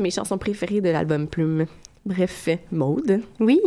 [0.08, 1.66] Mes chansons préférées de l'album Plume.
[2.06, 3.20] Bref, Maude.
[3.40, 3.60] Oui.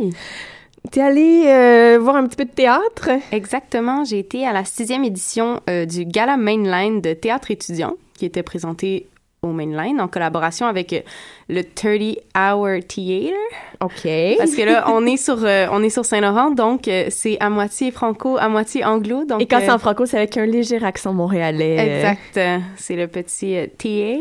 [0.89, 3.11] T'es allée euh, voir un petit peu de théâtre?
[3.31, 4.03] Exactement.
[4.05, 8.41] J'ai été à la sixième édition euh, du Gala Mainline de théâtre étudiant qui était
[8.41, 9.07] présenté
[9.43, 11.01] au Mainline en collaboration avec euh,
[11.49, 13.33] le 30 Hour Theater.
[13.79, 14.37] OK.
[14.37, 17.49] Parce que là, on est sur, euh, on est sur Saint-Laurent, donc euh, c'est à
[17.49, 19.25] moitié franco, à moitié anglo.
[19.25, 22.03] Donc, Et quand euh, c'est en franco, c'est avec un léger accent montréalais.
[22.03, 22.39] Exact.
[22.75, 24.19] C'est le petit theater.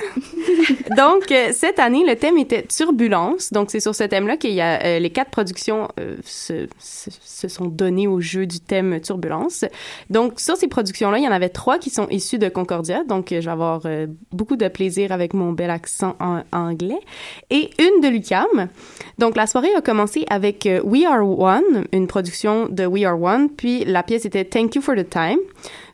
[0.96, 3.52] donc, cette année, le thème était turbulence.
[3.52, 7.10] Donc, c'est sur ce thème-là qu'il y a euh, les quatre productions euh, se, se,
[7.10, 9.64] se sont données au jeu du thème turbulence.
[10.08, 13.04] Donc, sur ces productions-là, il y en avait trois qui sont issues de Concordia.
[13.04, 14.06] Donc, je vais avoir euh,
[14.56, 17.00] de plaisir avec mon bel accent en anglais.
[17.50, 18.68] Et une de l'UQAM.
[19.18, 23.20] Donc, la soirée a commencé avec euh, We Are One, une production de We Are
[23.20, 23.50] One.
[23.50, 25.38] Puis, la pièce était Thank You for the Time.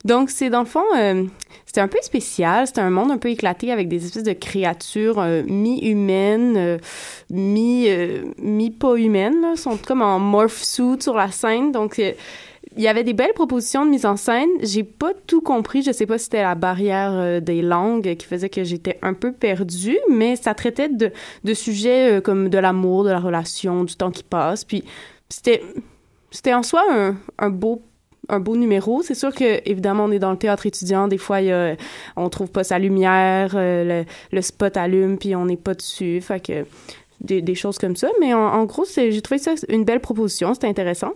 [0.04, 1.24] Donc, c'est dans le fond, euh,
[1.64, 2.66] c'était un peu spécial.
[2.66, 6.78] C'était un monde un peu éclaté avec des espèces de créatures euh, mi-humaines,
[7.30, 7.88] mi,
[8.38, 9.56] mi-pas humaines.
[9.56, 11.72] Sont comme en morph suit sur la scène.
[11.72, 12.00] Donc,
[12.76, 14.48] il y avait des belles propositions de mise en scène.
[14.62, 15.82] J'ai pas tout compris.
[15.82, 19.14] Je sais pas si c'était la barrière euh, des langues qui faisait que j'étais un
[19.14, 21.10] peu perdue, mais ça traitait de,
[21.44, 24.64] de sujets euh, comme de l'amour, de la relation, du temps qui passe.
[24.64, 24.84] Puis,
[25.28, 25.62] c'était,
[26.30, 27.82] c'était en soi un, un beau
[28.28, 29.02] un beau numéro.
[29.02, 31.76] C'est sûr que évidemment on est dans le théâtre étudiant, des fois il y a,
[32.16, 36.44] on trouve pas sa lumière, euh, le, spot allume puis on n'est pas dessus, fait
[36.44, 36.66] que
[37.20, 38.08] des, des choses comme ça.
[38.20, 41.12] Mais en, en gros, j'ai trouvé ça une belle proposition, c'était intéressant.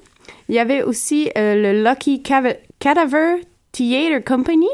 [0.48, 3.36] Il y avait aussi euh, le Lucky Cadaver
[3.72, 4.68] Theater Company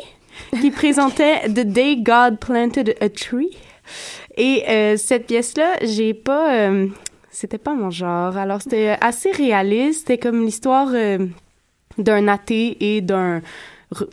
[0.61, 3.57] qui présentait The Day God Planted a Tree.
[4.37, 6.88] Et euh, cette pièce-là, j'ai pas, euh,
[7.31, 8.37] c'était pas mon genre.
[8.37, 10.01] Alors c'était assez réaliste.
[10.01, 10.88] C'était comme l'histoire.
[11.99, 13.40] d'un athée et d'un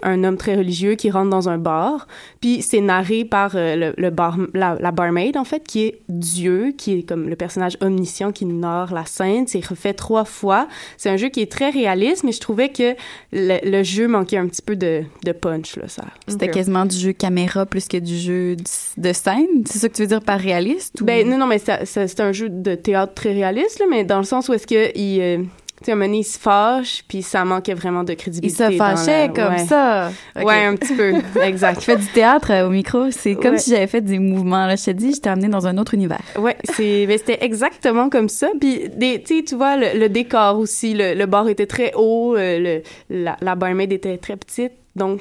[0.03, 2.07] un homme très religieux qui rentre dans un bar.
[2.41, 6.01] Puis c'est narré par euh, le, le bar, la, la barmaid, en fait, qui est
[6.09, 9.47] Dieu, qui est comme le personnage omniscient qui narre la scène.
[9.47, 10.67] C'est refait trois fois.
[10.97, 12.95] C'est un jeu qui est très réaliste, mais je trouvais que
[13.31, 16.03] le, le jeu manquait un petit peu de, de punch, là, ça.
[16.27, 19.63] C'était quasiment du jeu caméra plus que du jeu de scène.
[19.65, 21.01] C'est ça que tu veux dire par réaliste?
[21.01, 21.05] Ou...
[21.05, 24.23] Ben non, non, mais c'est un jeu de théâtre très réaliste, là, mais dans le
[24.23, 25.38] sens où est-ce que il, euh,
[25.83, 28.55] tu sais, un moment donné, il se fâche, puis ça manquait vraiment de Il crédibilité.
[28.63, 29.65] se dans fâchait la- comme ouais.
[29.65, 30.11] ça.
[30.35, 30.45] Ok.
[30.45, 31.79] Ouais, un petit peu, exact.
[31.79, 33.57] Tu fais du théâtre euh, au micro, c'est comme Ouais.
[33.59, 34.65] si j'avais fait des mouvements.
[34.65, 34.75] Là.
[34.75, 36.21] Je te dis, je t'ai amené dans un autre univers.
[36.39, 38.49] Ouais, c'est, c'était exactement comme ça.
[38.59, 42.35] Puis, tu sais, tu vois, le, le décor aussi, le, le bar était très haut,
[42.35, 44.71] euh, le, la, la barmaid était très petite.
[44.95, 45.19] Donc,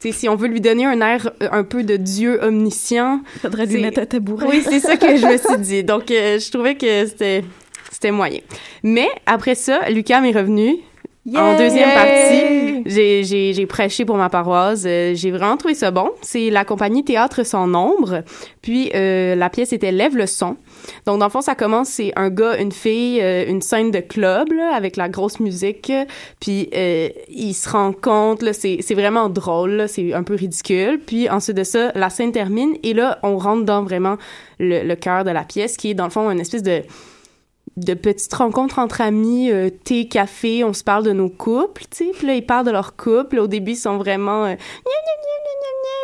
[0.00, 3.20] tu sais, si on veut lui donner un air euh, un peu de dieu omniscient.
[3.40, 4.46] Faudrait lui mettre un tabouret.
[4.48, 5.84] Oui, c'est ça que je me suis dit.
[5.84, 7.42] Donc, euh, je trouvais que c'était,
[7.96, 8.40] c'était moyen.
[8.82, 10.76] Mais, après ça, Lucas est revenu.
[11.34, 14.84] En deuxième partie, j'ai, prêché pour ma paroisse.
[14.86, 16.10] Euh, j'ai vraiment trouvé ça bon.
[16.20, 18.22] C'est la compagnie Théâtre sans nombre.
[18.60, 20.56] Puis euh, la pièce était Lève le son.
[21.06, 24.00] Donc dans le fond, ça commence, c'est un gars, une fille, euh, une scène de
[24.00, 25.90] club là, avec la grosse musique.
[26.38, 26.68] Puis
[27.28, 28.44] ils se rencontrent.
[28.44, 29.86] Là, c'est, c'est vraiment drôle.
[29.88, 31.00] c'est un peu ridicule.
[31.04, 34.16] Puis ensuite de ça, la scène termine et là, on rentre dans vraiment
[34.60, 36.82] le, le cœur de la pièce, qui est dans le fond une espèce de
[37.76, 42.06] de petites rencontres entre amis, euh, thé, café, on se parle de nos couples, tu
[42.06, 42.10] sais.
[42.16, 43.38] Puis là, ils parlent de leur couple.
[43.38, 44.46] Au début, ils sont vraiment...
[44.46, 44.54] euh.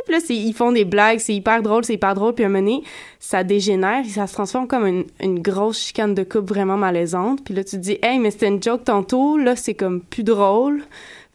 [0.04, 2.34] Puis là, c'est- ils font des blagues, c'est hyper drôle, c'est hyper drôle.
[2.34, 2.82] Puis à un moment donné,
[3.20, 7.44] ça dégénère et ça se transforme comme une, une grosse chicane de couple vraiment malaisante.
[7.44, 10.24] Puis là, tu te dis, hey, mais c'était une joke tantôt, là, c'est comme plus
[10.24, 10.82] drôle.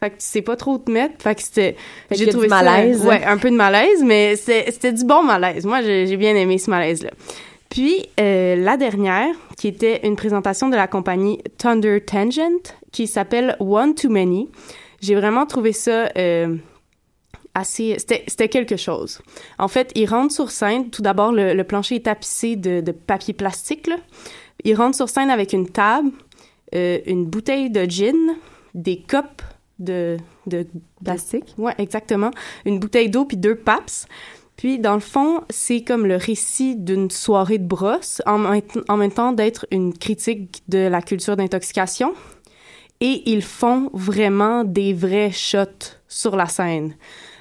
[0.00, 1.14] Fait que tu sais pas trop où te mettre.
[1.20, 1.76] Fait que c'était...
[2.12, 3.04] Y a du ça- malaise.
[3.06, 5.64] ouais, un peu de malaise, mais c'est- c'était du bon malaise.
[5.64, 7.10] Moi, j'ai j'ai bien aimé ce malaise-là.
[7.68, 13.56] Puis, euh, la dernière, qui était une présentation de la compagnie Thunder Tangent, qui s'appelle
[13.60, 14.48] One Too Many.
[15.00, 16.56] J'ai vraiment trouvé ça euh,
[17.54, 17.96] assez...
[17.98, 19.20] C'était quelque chose.
[19.58, 20.90] En fait, ils rentrent sur scène.
[20.90, 23.86] Tout d'abord, le, le plancher est tapissé de, de papier plastique.
[23.86, 23.96] Là.
[24.64, 26.10] Ils rentrent sur scène avec une table,
[26.74, 28.36] euh, une bouteille de gin,
[28.74, 29.42] des copes
[29.78, 30.16] de...
[30.46, 30.66] de
[31.04, 31.54] Plastique.
[31.58, 32.32] Ouais, exactement.
[32.64, 34.08] Une bouteille d'eau puis deux paps.
[34.58, 39.32] Puis, dans le fond, c'est comme le récit d'une soirée de brosse, en, même- temps
[39.32, 42.12] d'être une critique de la culture d'intoxication.
[43.00, 46.96] Et ils font vraiment des vrais shots sur la scène.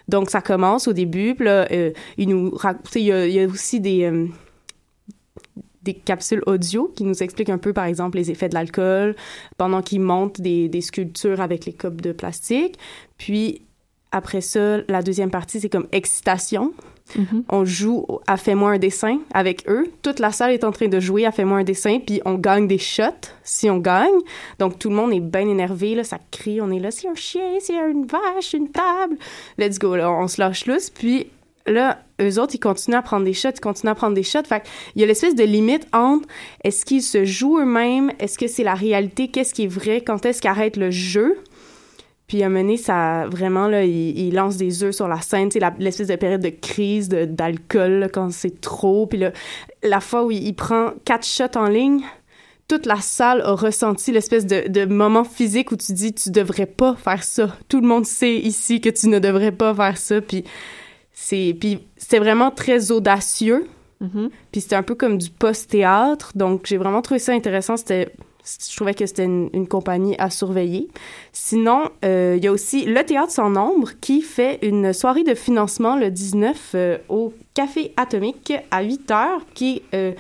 [0.07, 2.55] Donc, ça commence au début, là, euh, ils nous
[2.95, 4.03] il y, a- il y a aussi des...
[4.03, 4.27] euh,
[5.81, 9.15] des capsules audio qui nous expliquent un peu, par exemple, les effets de l'alcool
[9.57, 12.77] pendant qu'ils montent des, des sculptures avec les copes de plastique.
[13.17, 13.61] Puis,
[14.11, 16.73] après ça, la deuxième partie, c'est comme excitation.
[17.49, 19.87] On joue à Fais-moi un dessin avec eux.
[20.01, 22.67] Toute la salle est en train de jouer à Fais-moi un dessin, puis on gagne
[22.67, 23.03] des shots
[23.43, 24.19] si on gagne.
[24.59, 27.15] Donc tout le monde est bien énervé, là, ça crie, on est là, c'est un
[27.15, 29.17] chien, c'est une vache, une table.
[29.57, 30.89] Let's go, là, on se lâche lousse.
[30.89, 31.27] Puis
[31.65, 34.43] là, eux autres, ils continuent à prendre des shots, ils continuent à prendre des shots.
[34.47, 34.63] Fait
[34.95, 36.27] il y a l'espèce de limite entre
[36.63, 40.25] est-ce qu'ils se jouent eux-mêmes, est-ce que c'est la réalité, qu'est-ce qui est vrai, quand
[40.25, 41.37] est-ce qu'ils arrêtent le jeu.
[42.27, 45.21] Puis à un moment donné, ça, vraiment, là, il, il lance des œufs sur la
[45.21, 49.07] scène, la- l'espèce de période de crise d'alcool, quand c'est trop.
[49.07, 49.31] Puis là,
[49.81, 52.01] la fois où il, il prend quatre shots en ligne,
[52.67, 56.65] toute la salle a ressenti l'espèce de, de moment physique où tu dis, tu devrais
[56.65, 57.55] pas faire ça.
[57.69, 60.19] Tout le monde sait ici que tu ne devrais pas faire ça.
[60.19, 60.43] Puis
[61.13, 63.67] c'est, puis c'était vraiment très audacieux.
[64.51, 66.33] Puis c'était un peu comme du post-théâtre.
[66.35, 67.77] Donc j'ai vraiment trouvé ça intéressant.
[67.77, 68.09] C'était
[68.69, 70.87] je trouvais que c'était une, une compagnie à surveiller.
[71.33, 75.35] Sinon, euh, il y a aussi le Théâtre sans nombre qui fait une soirée de
[75.35, 80.11] financement le 19 euh, au Café Atomique à 8 heures, qui est euh,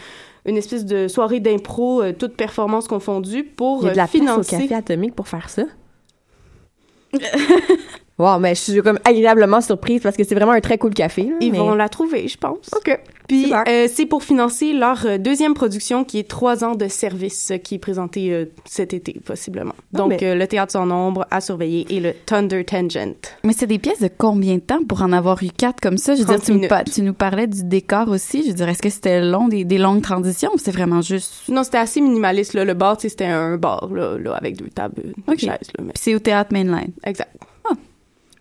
[0.45, 4.15] une espèce de soirée d'impro, toute performance confondue, pour Il y a de la place
[4.15, 4.57] au financer.
[4.57, 5.63] café atomique pour faire ça?
[8.19, 11.23] wow, mais je suis comme agréablement surprise parce que c'est vraiment un très cool café.
[11.23, 12.69] là, Ils mais- vont la trouver, je pense.
[12.75, 12.99] OK.
[13.27, 13.63] Puis Super.
[13.67, 17.57] euh, c'est pour financer leur euh, deuxième production qui est trois ans de service euh,
[17.57, 19.73] qui est présentée euh, cet été possiblement.
[19.93, 23.17] Ah, Donc euh, le théâtre sans nombre à surveiller et le Thunder Tangent.
[23.43, 26.15] Mais c'est des pièces de combien de temps pour en avoir eu quatre comme ça?
[26.15, 26.45] Je veux dire, 30
[26.93, 28.43] tu, me nous parlais du décor aussi.
[28.43, 31.49] Je veux dire, est-ce que c'était long, des, des longues transitions ou c'est vraiment juste...
[31.49, 32.63] Non, c'était assez minimaliste là.
[32.63, 35.39] Le bar, tu sais, c'était un bar là, là, avec deux tables, deux Ok.
[35.39, 35.49] chaises.
[35.79, 35.91] Mais...
[35.91, 36.93] Puis c'est au théâtre Mainline.
[37.03, 37.29] Exact.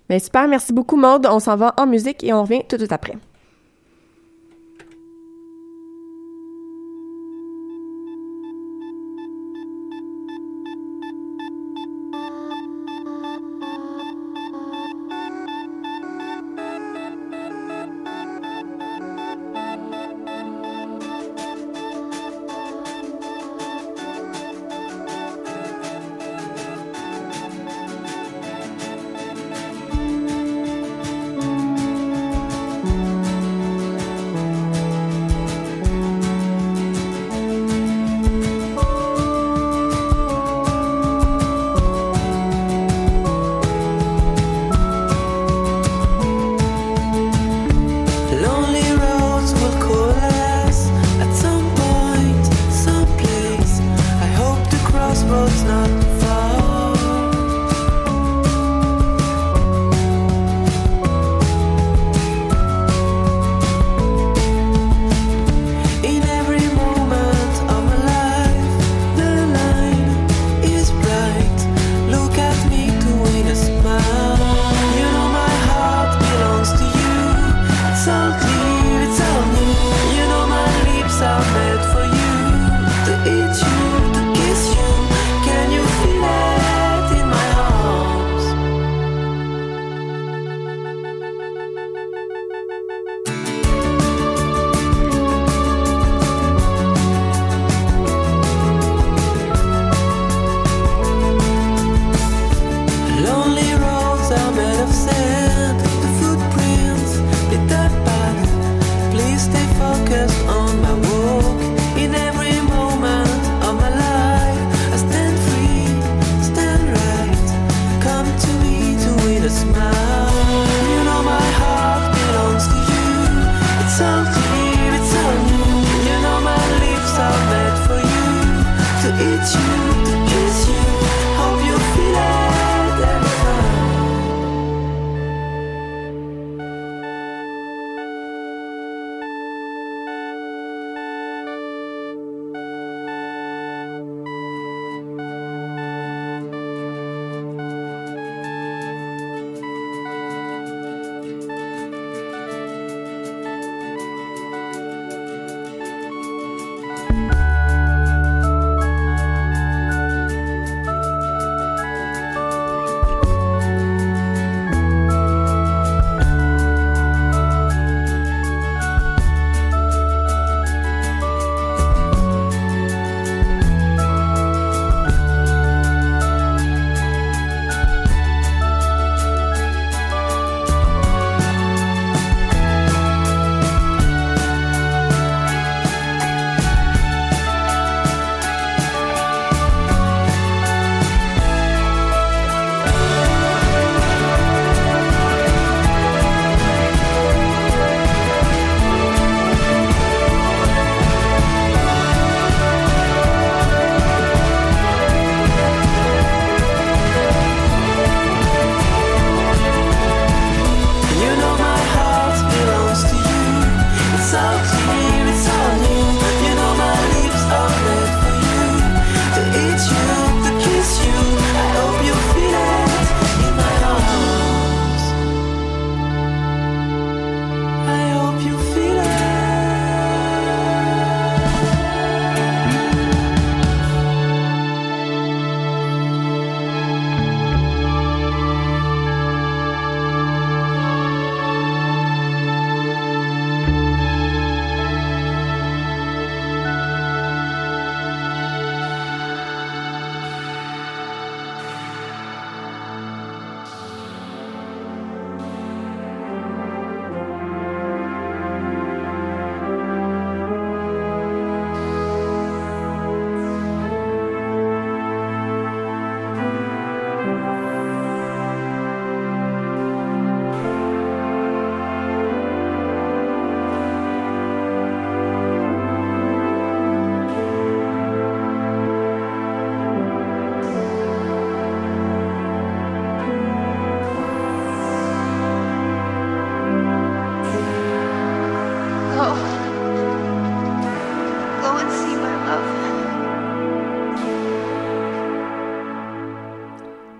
[0.08, 1.26] Ben, super, merci beaucoup, Maude.
[1.30, 3.14] On s'en va en musique et on revient tout de suite après.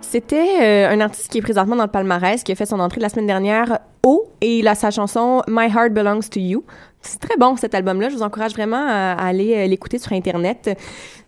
[0.09, 3.00] C'était euh, un artiste qui est présentement dans le palmarès, qui a fait son entrée
[3.00, 6.64] la semaine dernière au et il a sa chanson My Heart Belongs to You.
[7.02, 8.09] C'est très bon cet album-là.
[8.09, 10.78] Je vous encourage vraiment à, aller euh, l'écouter sur Internet.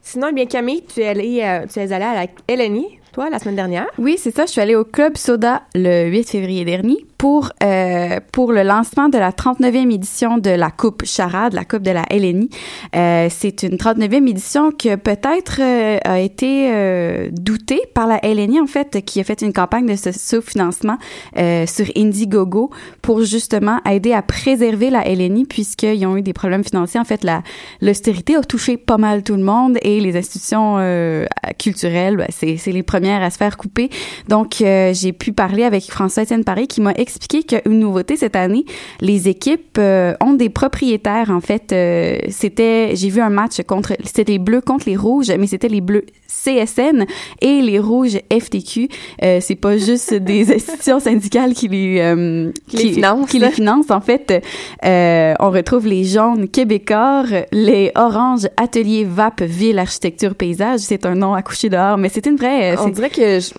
[0.00, 3.28] Sinon, eh bien Camille, tu es allée, euh, tu es allée à la LNI, toi,
[3.30, 3.86] la semaine dernière.
[3.98, 4.46] Oui, c'est ça.
[4.46, 9.08] Je suis allée au Club Soda le 8 février dernier pour, euh, pour le lancement
[9.08, 12.48] de la 39e édition de la Coupe Charade, la Coupe de la LNI.
[12.94, 18.60] Euh, c'est une 39e édition que peut-être euh, a été euh, doutée par la LNI,
[18.60, 20.96] en fait, qui a fait une campagne de ce sous-financement
[21.36, 22.70] euh, sur Indiegogo
[23.02, 27.00] pour justement aider à préserver la LNI puisqu'ils ont eu des problèmes financiers.
[27.00, 27.42] En fait, la
[27.80, 31.26] l'austérité a touché pas mal tout le monde et les institutions euh,
[31.58, 33.90] culturelles, ben, c'est les premières à se faire couper.
[34.28, 38.64] Donc, j'ai pu parler avec François-Étienne Paris qui m'a expliqué qu'une nouveauté cette année,
[39.00, 41.30] les équipes euh, ont des propriétaires.
[41.30, 45.30] En fait, euh, c'était, j'ai vu un match contre, c'était les Bleus contre les Rouges,
[45.38, 47.06] mais c'était les Bleus CSN
[47.40, 48.88] et les Rouges FTQ.
[49.22, 53.30] Euh, c'est pas juste des institutions syndicales qui les, euh, Qui les financent.
[53.30, 53.90] qui les financent.
[53.90, 54.44] En fait,
[54.82, 60.80] on retrouve les jaunes québécois, les oranges Atelier VAP Ville Architecture Paysage.
[60.80, 62.76] C'est un nom à coucher dehors, mais c'est une vraie.
[62.78, 63.50] On dirait que je,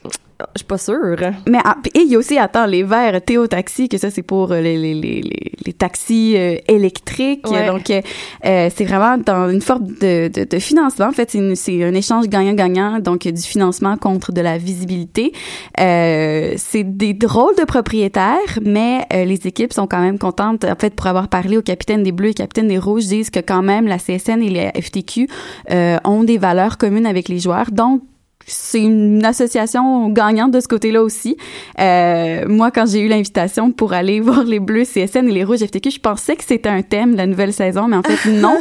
[0.56, 1.18] je suis pas sûre.
[1.48, 4.22] mais ah, et il y a aussi attends les verts Théo Taxi que ça c'est
[4.22, 5.22] pour euh, les les les
[5.66, 7.48] les, taxis euh, électriques.
[7.50, 7.68] Ouais.
[7.68, 8.02] donc euh,
[8.46, 11.08] euh, c'est vraiment dans une forme de, de, de financement.
[11.08, 15.34] En fait c'est un échange gagnant-gagnant donc du financement contre de la visibilité.
[15.80, 20.64] Euh, c'est des drôles de propriétaires mais euh, les équipes sont quand même contentes.
[20.64, 23.40] En fait pour avoir parlé au capitaine des Bleus et capitaine des Rouges disent que
[23.40, 25.28] quand même la CSN et les FTQ
[25.72, 27.72] euh, ont des valeurs communes avec les joueurs.
[27.72, 28.02] Donc
[28.46, 31.38] c'est une association gagnante de ce côté-là aussi.
[31.80, 35.60] Euh, moi, quand j'ai eu l'invitation pour aller voir les Bleus CSN et les Rouges
[35.60, 38.58] FTQ, je pensais que c'était un thème de la nouvelle saison, mais en fait, non.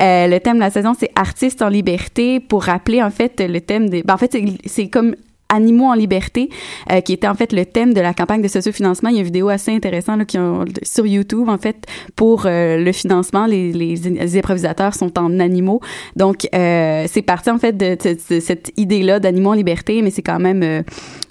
[0.00, 3.60] Euh, le thème de la saison, c'est Artistes en liberté pour rappeler, en fait, le
[3.60, 4.02] thème des...
[4.02, 5.14] Ben, en fait, c'est- c'est comme
[5.50, 6.48] Animaux en liberté,
[6.90, 9.10] euh, qui était en fait le thème de la campagne de sociofinancement.
[9.10, 11.86] Il y a une vidéo assez intéressante là, qui ont, sur YouTube, en fait,
[12.16, 13.46] pour euh, le financement.
[13.46, 15.80] Les, les, les improvisateurs sont en animaux.
[16.16, 20.10] Donc, euh, c'est parti en fait de, de- de cette idée-là d'animaux en liberté, mais
[20.10, 20.84] c'est quand même...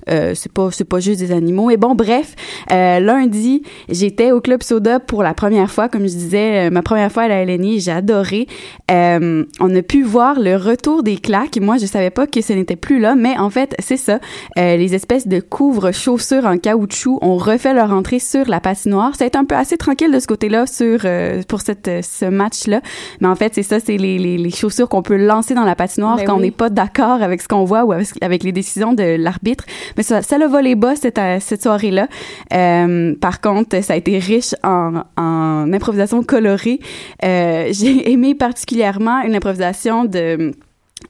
[0.09, 1.69] euh, c'est pas c'est pas juste des animaux.
[1.69, 2.35] Et bon bref
[2.71, 5.89] euh, lundi j'étais au club soda pour la première fois.
[5.89, 8.47] Comme je disais euh, ma première fois à la LNI j'ai adoré.
[8.91, 11.59] Euh, on a pu voir le retour des claques.
[11.59, 14.19] Moi je savais pas que ce n'était plus là mais en fait c'est ça.
[14.57, 19.15] Euh, les espèces de couvre chaussures en caoutchouc ont refait leur entrée sur la patinoire.
[19.15, 22.25] Ça a été un peu assez tranquille de ce côté-là sur euh, pour cette ce
[22.25, 22.81] match là
[23.19, 25.75] mais en fait c'est ça c'est les, les, les chaussures qu'on peut lancer dans la
[25.75, 28.51] patinoire Ben quand on n'est pas d'accord avec ce qu'on voit ou avec, avec les
[28.51, 29.65] décisions de l'arbitre
[29.99, 32.07] mais ça, ça l'a volé bas cette, euh, cette soirée-là.
[32.53, 36.79] Euh, par contre, ça a été riche en, en improvisation colorée.
[37.25, 40.53] Euh, J'ai aimé particulièrement une improvisation de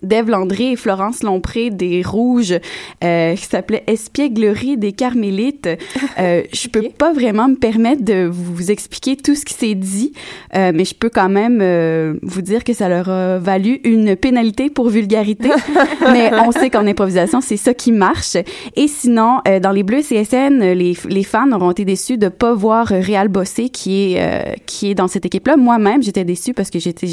[0.04, 2.56] d'Ève Landry et Florence Lompré des Rouges
[3.04, 5.70] euh, qui s'appelait Espièglerie des Carmélites.
[6.18, 10.12] Euh, je peux pas vraiment me permettre de vous expliquer tout ce qui s'est dit,
[10.54, 14.18] euh, mais je peux quand même euh, vous dire que ça leur a valu une
[14.18, 15.50] pénalité pour vulgarité.
[16.12, 18.36] mais on sait qu'en improvisation, c'est ça qui marche.
[18.76, 22.88] Et sinon, dans les Bleus CSN, les, les fans auront été déçus de pas voir
[22.88, 25.56] Réal Bossé qui est qui est dans cette équipe-là.
[25.56, 27.08] Moi-même, j'étais déçue parce que j'étais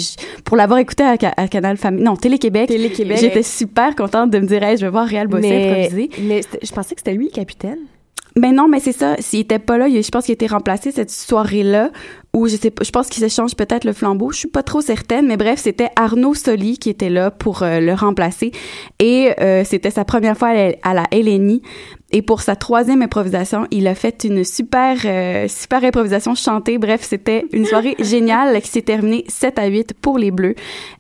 [0.45, 2.66] pour l'avoir écouté à, à Canal Famille, non Télé-Québec.
[2.67, 3.19] Télé-Québec.
[3.21, 6.11] J'étais super contente de me dire, hey, je vais voir Réal Bossé Mais, improviser.
[6.23, 7.79] mais je pensais que c'était lui le capitaine.
[8.37, 9.17] Ben non, mais c'est ça.
[9.19, 11.91] S'il était pas là, je pense qu'il a été remplacé cette soirée-là.
[12.35, 14.31] Ou je sais pas, je pense qu'il s'échange peut-être le flambeau.
[14.31, 17.81] Je suis pas trop certaine, mais bref, c'était Arnaud Soli qui était là pour euh,
[17.81, 18.53] le remplacer.
[18.99, 20.49] Et euh, c'était sa première fois
[20.83, 21.63] à la, LNI.
[22.13, 26.77] Et pour sa troisième improvisation, il a fait une super, euh, super improvisation chantée.
[26.77, 30.57] Bref, c'était une soirée géniale qui s'est terminée 7 à 8 pour les Bleus.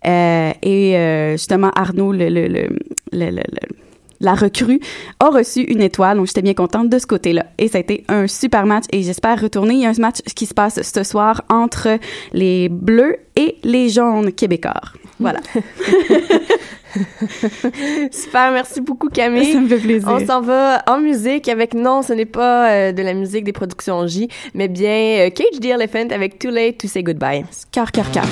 [0.07, 2.68] Euh, et euh, justement, Arnaud, le, le, le-
[3.12, 3.86] le- le-
[4.21, 4.81] la recrue
[5.21, 7.47] a reçu une étoile, donc j'étais bien contente de ce côté-là.
[7.59, 9.75] Et ça a été un super match et j'espère retourner.
[9.75, 11.99] Il y a un match qui se passe ce soir entre
[12.33, 14.81] les Bleus et les Jaunes québécois.
[15.19, 15.41] Voilà.
[18.11, 19.53] Super, merci beaucoup Camille.
[19.53, 20.09] Ça me fait plaisir.
[20.09, 23.53] On s'en va en musique avec non, ce n'est pas euh, de la musique des
[23.53, 27.45] productions J, mais bien euh, Cage the Elephant avec Too Late to Say Goodbye.
[27.73, 28.27] Cœur, cœur, cœur.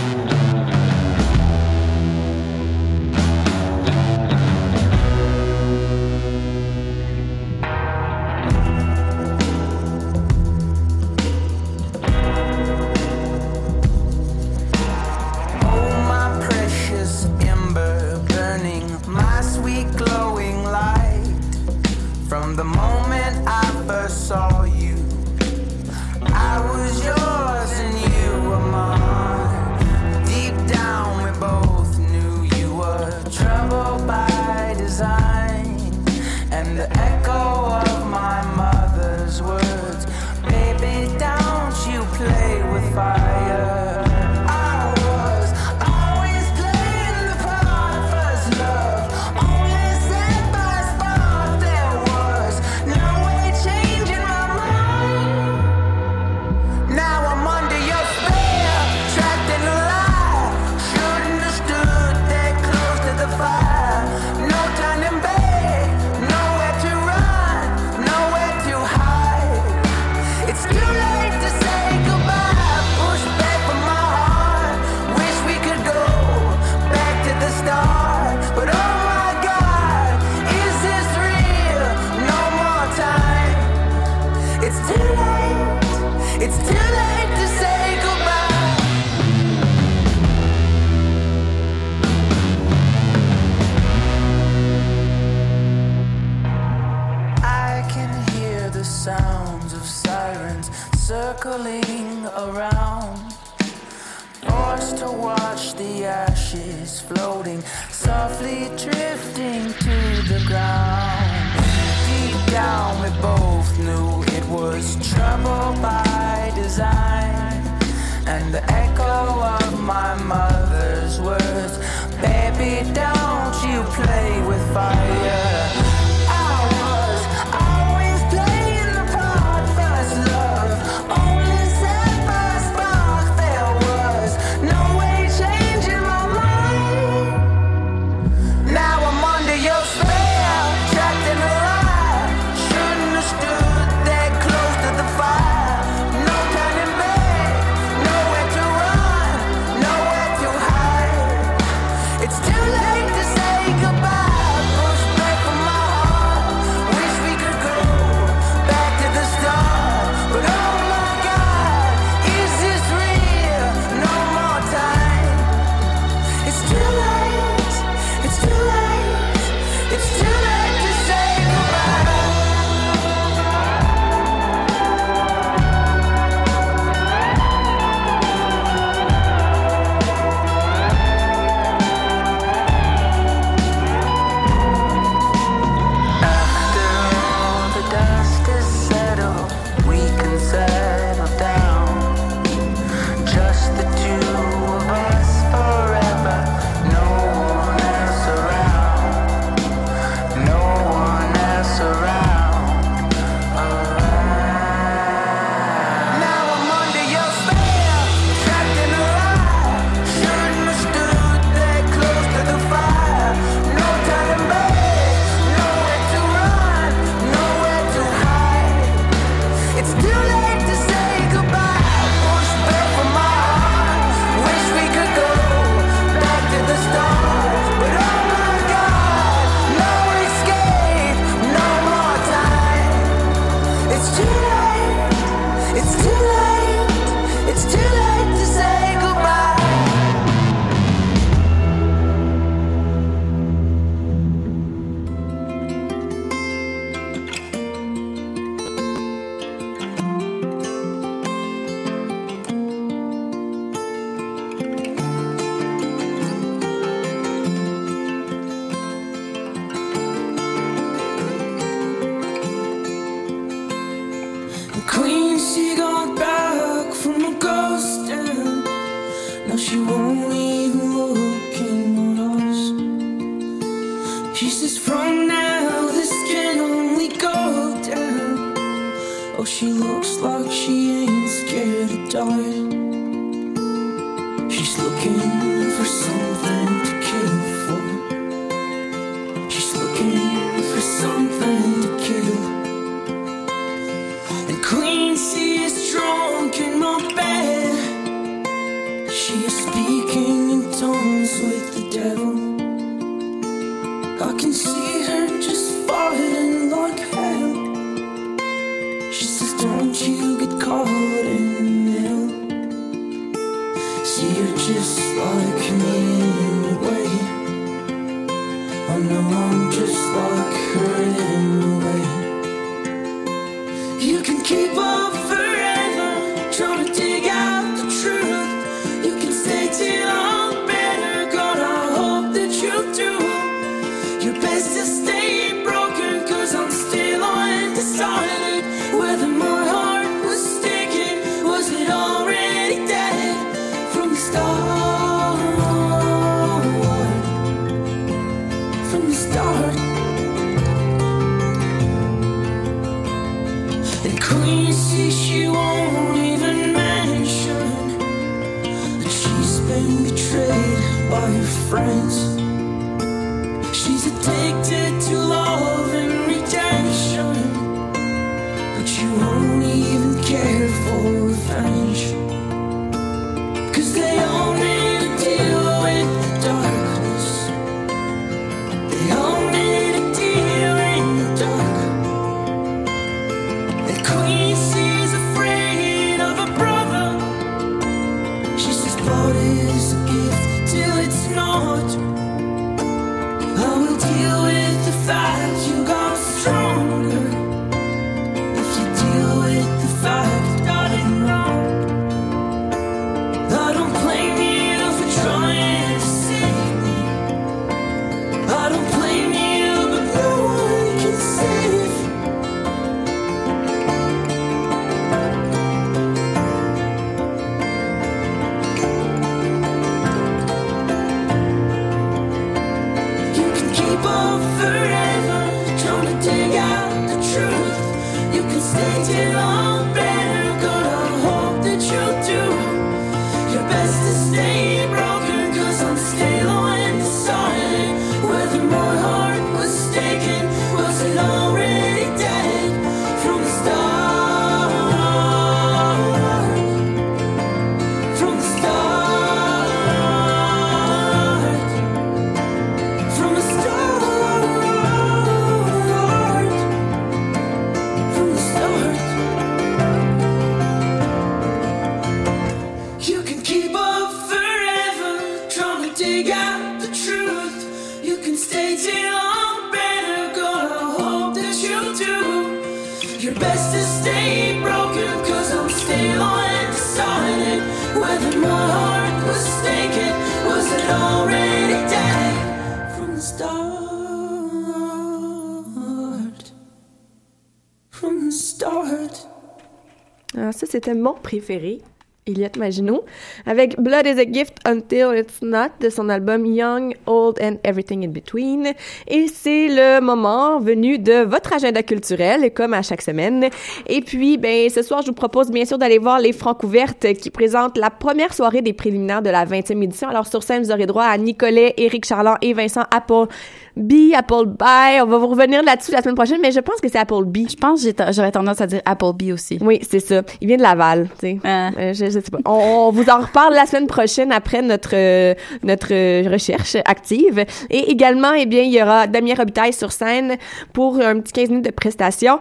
[490.75, 491.79] C'était mon préféré,
[492.27, 493.05] Elliot Maginot,
[493.47, 498.05] avec Blood is a Gift Until It's Not de son album Young, Old and Everything
[498.05, 498.73] in Between.
[499.07, 503.51] Et c'est le moment venu de votre agenda culturel, comme à chaque semaine.
[503.87, 507.13] Et puis, ben, ce soir, je vous propose bien sûr d'aller voir les Francs ouvertes
[507.15, 510.09] qui présentent la première soirée des préliminaires de la 20e édition.
[510.09, 513.29] Alors sur scène, vous aurez droit à Nicolet, Éric Charland et Vincent Apple.
[513.77, 515.01] B, Appleby.
[515.03, 517.49] On va vous revenir là-dessus la semaine prochaine, mais je pense que c'est Appleby.
[517.51, 519.59] Je pense que j'aurais tendance à dire Appleby aussi.
[519.61, 520.23] Oui, c'est ça.
[520.41, 521.39] Il vient de Laval, tu sais.
[521.45, 521.71] Ah.
[521.79, 522.39] Euh, je, je sais pas.
[522.45, 527.45] On, on vous en reparle la semaine prochaine après notre euh, notre euh, recherche active.
[527.71, 530.37] Et également, eh bien, il y aura Damien Robitaille sur scène
[530.73, 532.39] pour un petit 15 minutes de prestation.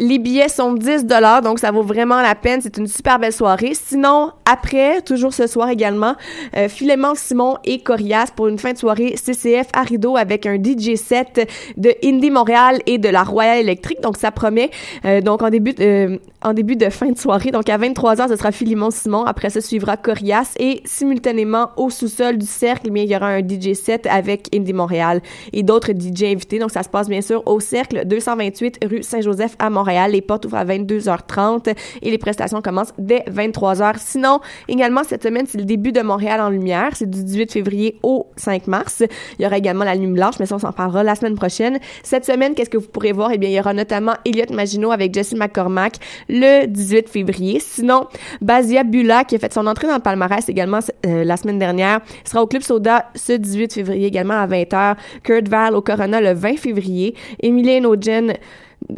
[0.00, 2.60] Euh, les billets sont 10 dollars, donc ça vaut vraiment la peine.
[2.62, 3.72] C'est une super belle soirée.
[3.74, 6.14] Sinon, après, toujours ce soir également,
[6.56, 6.68] euh,
[7.14, 11.48] Simon et Corias pour une fin de soirée CCF à rideau avec un DJ set
[11.76, 14.00] de Indie Montréal et de la Royal Electric.
[14.00, 14.70] Donc ça promet.
[15.04, 18.36] Euh, donc en début de, en début de fin de soirée, donc à 23h, ce
[18.36, 19.24] sera Philémon Simon.
[19.24, 23.40] Après ça suivra Corias et simultanément au sous-sol du cercle, eh il y aura un
[23.40, 25.20] DJ set avec Indie Montréal
[25.52, 26.58] et d'autres DJ invités.
[26.58, 29.85] Donc ça se passe bien sûr au cercle 228 rue Saint-Joseph à Montréal.
[30.08, 33.94] Les portes ouvrent à 22h30 et les prestations commencent dès 23h.
[33.98, 36.90] Sinon, également cette semaine, c'est le début de Montréal en lumière.
[36.94, 39.02] C'est du 18 février au 5 mars.
[39.38, 41.78] Il y aura également la Nuit blanche, mais ça, on s'en parlera la semaine prochaine.
[42.02, 43.30] Cette semaine, qu'est-ce que vous pourrez voir?
[43.32, 45.96] Eh bien, il y aura notamment Elliot Maginot avec Jesse McCormack
[46.28, 47.60] le 18 février.
[47.60, 48.06] Sinon,
[48.40, 52.00] Basia Bula, qui a fait son entrée dans le palmarès également euh, la semaine dernière,
[52.24, 54.96] sera au Club Soda ce 18 février également à 20h.
[55.22, 57.14] Kurt Val au Corona le 20 février.
[57.42, 58.34] Emily Ogen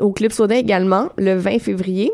[0.00, 2.12] au Club Soda également le 20 février.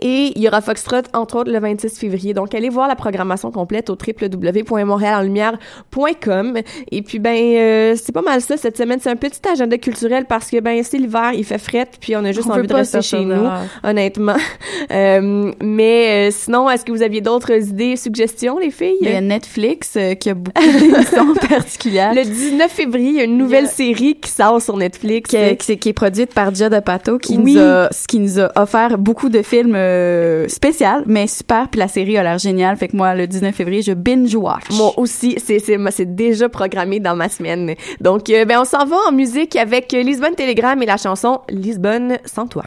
[0.00, 2.32] Et il y aura Foxtrot, entre autres, le 26 février.
[2.32, 6.58] Donc, allez voir la programmation complète au www.montréalenlumière.com.
[6.90, 9.00] Et puis, ben, euh, c'est pas mal ça cette semaine.
[9.02, 12.24] C'est un petit agenda culturel parce que, ben, c'est l'hiver, il fait fret, puis on
[12.24, 13.46] a juste On envie de rester chez nous,
[13.82, 14.36] honnêtement.
[14.90, 18.96] Euh, mais euh, sinon, est-ce que vous aviez d'autres idées, suggestions, les filles?
[19.00, 22.12] Il y a Netflix euh, qui a beaucoup d'émissions particulières.
[22.14, 25.30] Le 19 février, il y a une nouvelle série qui sort sur Netflix.
[25.30, 27.54] qui, est- qui produite par Gia Pato qui Oui.
[27.54, 31.88] nous a qui nous a offert beaucoup de films euh, spéciaux mais super puis la
[31.88, 35.36] série a l'air géniale fait que moi le 19 février je binge watch Moi aussi,
[35.38, 37.74] c'est déjà programmé dans ma semaine.
[38.00, 42.18] Donc euh, ben on s'en va en musique avec Lisbonne Telegram et la chanson Lisbonne
[42.24, 42.64] sans toi.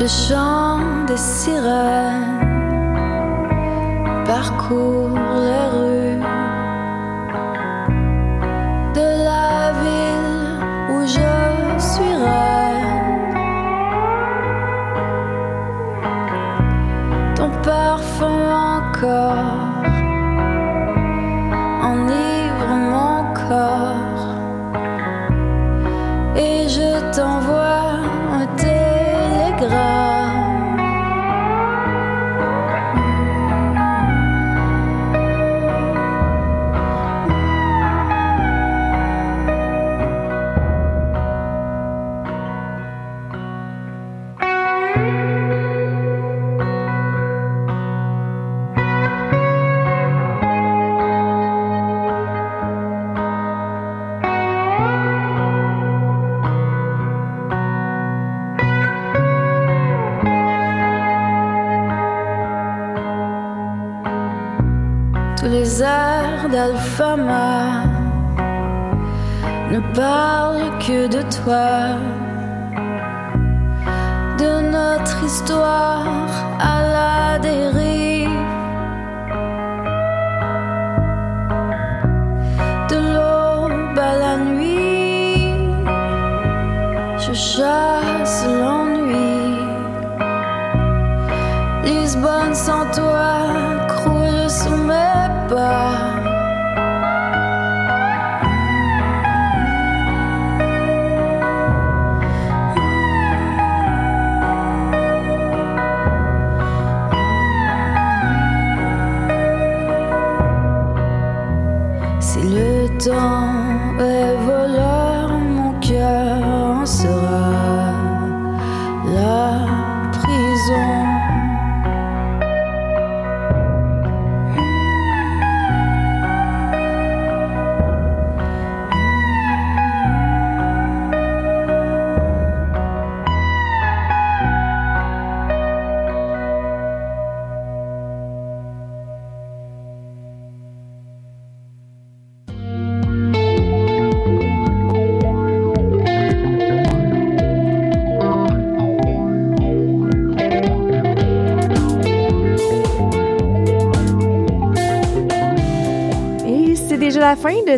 [0.00, 1.89] Le chant des sirènes
[92.12, 96.09] Lisbonne sans toi croule sous mes pas.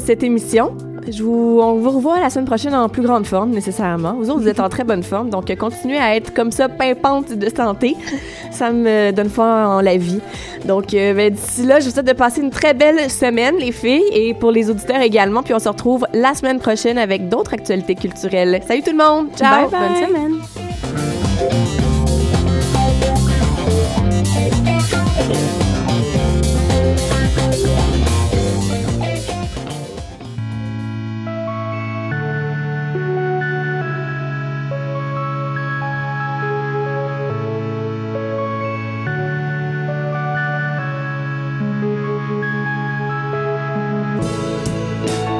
[0.04, 0.76] Cette émission.
[1.08, 4.14] Je vous, on vous revoit la semaine prochaine en plus grande forme, nécessairement.
[4.14, 6.68] Vous autres, vous êtes en très bonne forme, donc euh, continuez à être comme ça,
[6.68, 7.96] pimpante de santé.
[8.52, 10.20] Ça me donne foi en la vie.
[10.64, 13.72] Donc, euh, ben, d'ici là, je vous souhaite de passer une très belle semaine, les
[13.72, 15.42] filles, et pour les auditeurs également.
[15.42, 18.60] Puis on se retrouve la semaine prochaine avec d'autres actualités culturelles.
[18.66, 19.28] Salut tout le monde!
[19.36, 19.68] Ciao!
[19.68, 19.88] Bye bye.
[19.88, 20.51] Bonne semaine.